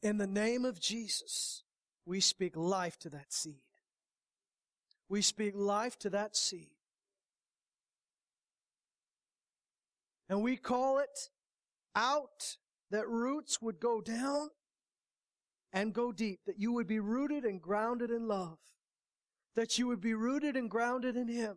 [0.02, 1.62] in the name of Jesus,
[2.06, 3.60] we speak life to that seed.
[5.10, 6.70] We speak life to that seed.
[10.30, 11.28] And we call it
[11.94, 12.56] out
[12.90, 14.48] that roots would go down
[15.74, 18.58] and go deep, that you would be rooted and grounded in love,
[19.56, 21.56] that you would be rooted and grounded in Him.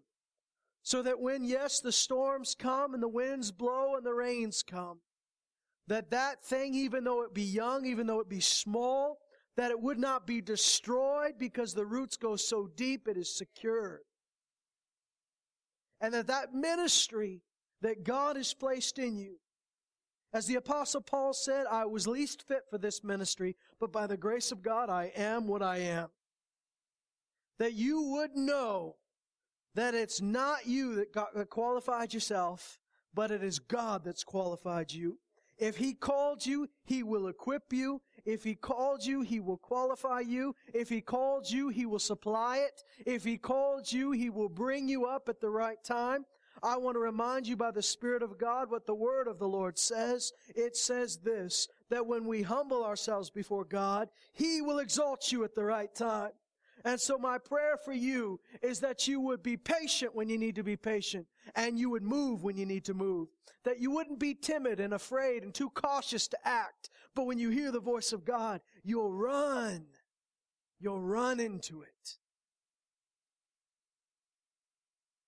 [0.82, 5.00] So that when, yes, the storms come and the winds blow and the rains come,
[5.88, 9.20] that that thing, even though it be young, even though it be small,
[9.56, 14.02] that it would not be destroyed because the roots go so deep it is secured.
[16.02, 17.42] And that that ministry
[17.82, 19.38] that God has placed in you.
[20.34, 24.18] As the apostle Paul said, I was least fit for this ministry, but by the
[24.18, 26.10] grace of God, I am what I am.
[27.60, 28.98] That you would know
[29.74, 32.78] that it's not you that, got, qualified yourself,
[33.14, 35.18] but it is God that's qualified you.
[35.58, 38.02] If He called you, He will equip you.
[38.26, 40.56] If He called you, He will qualify you.
[40.74, 42.84] If He called you, He will supply it.
[43.06, 46.26] If He called you, He will bring you up at the right time.
[46.64, 49.48] I want to remind you by the Spirit of God what the Word of the
[49.48, 50.32] Lord says.
[50.56, 55.56] It says this, that when we humble ourselves before God, He will exalt you at
[55.56, 56.32] the right time.
[56.86, 60.56] And so my prayer for you is that you would be patient when you need
[60.56, 63.28] to be patient and you would move when you need to move.
[63.66, 66.90] That you wouldn't be timid and afraid and too cautious to act.
[67.14, 69.86] But when you hear the voice of God, you'll run.
[70.80, 71.97] You'll run into it.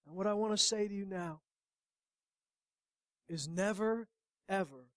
[0.09, 1.41] And what I want to say to you now
[3.27, 4.07] is never,
[4.49, 4.89] ever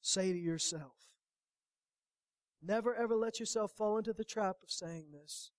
[0.00, 1.12] say to yourself,
[2.60, 5.52] never ever let yourself fall into the trap of saying this.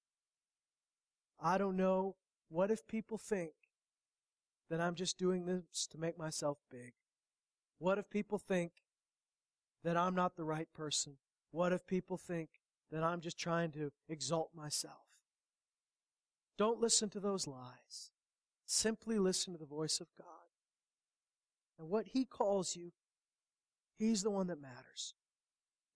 [1.42, 2.18] I don't know.
[2.50, 3.54] What if people think
[4.70, 6.92] that I'm just doing this to make myself big?
[7.80, 8.74] What if people think
[9.86, 11.14] that I'm not the right person?
[11.52, 12.50] What if people think
[12.92, 15.08] that I'm just trying to exalt myself?
[16.58, 18.12] Don't listen to those lies.
[18.68, 20.28] Simply listen to the voice of God.
[21.80, 22.92] And what He calls you,
[23.98, 25.16] He's the one that matters.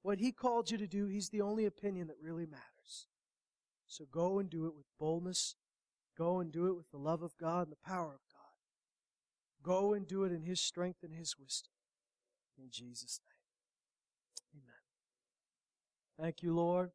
[0.01, 3.07] What He called you to do, He's the only opinion that really matters.
[3.87, 5.55] So go and do it with boldness.
[6.17, 8.39] Go and do it with the love of God and the power of God.
[9.61, 11.73] Go and do it in His strength and His wisdom.
[12.57, 13.19] In Jesus'
[14.53, 14.63] name.
[14.63, 16.25] Amen.
[16.25, 16.91] Thank you, Lord.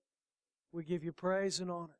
[0.72, 1.98] We give you praise and honor.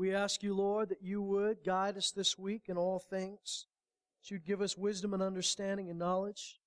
[0.00, 3.66] We ask you, Lord, that you would guide us this week in all things.
[4.22, 6.58] That you'd give us wisdom and understanding and knowledge.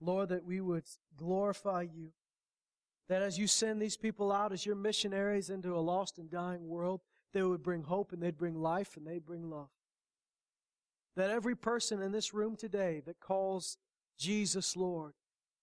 [0.00, 0.82] Lord, that we would
[1.16, 2.08] glorify you.
[3.08, 6.66] That as you send these people out as your missionaries into a lost and dying
[6.66, 9.70] world, they would bring hope and they'd bring life and they'd bring love.
[11.14, 13.78] That every person in this room today that calls
[14.18, 15.12] Jesus Lord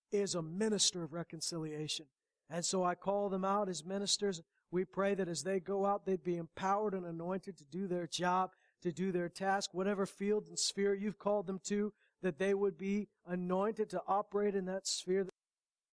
[0.10, 2.06] is a minister of reconciliation.
[2.50, 4.42] And so I call them out as ministers.
[4.72, 8.08] We pray that as they go out, they'd be empowered and anointed to do their
[8.08, 8.52] job,
[8.82, 11.92] to do their task, whatever field and sphere you've called them to,
[12.22, 15.28] that they would be anointed to operate in that sphere.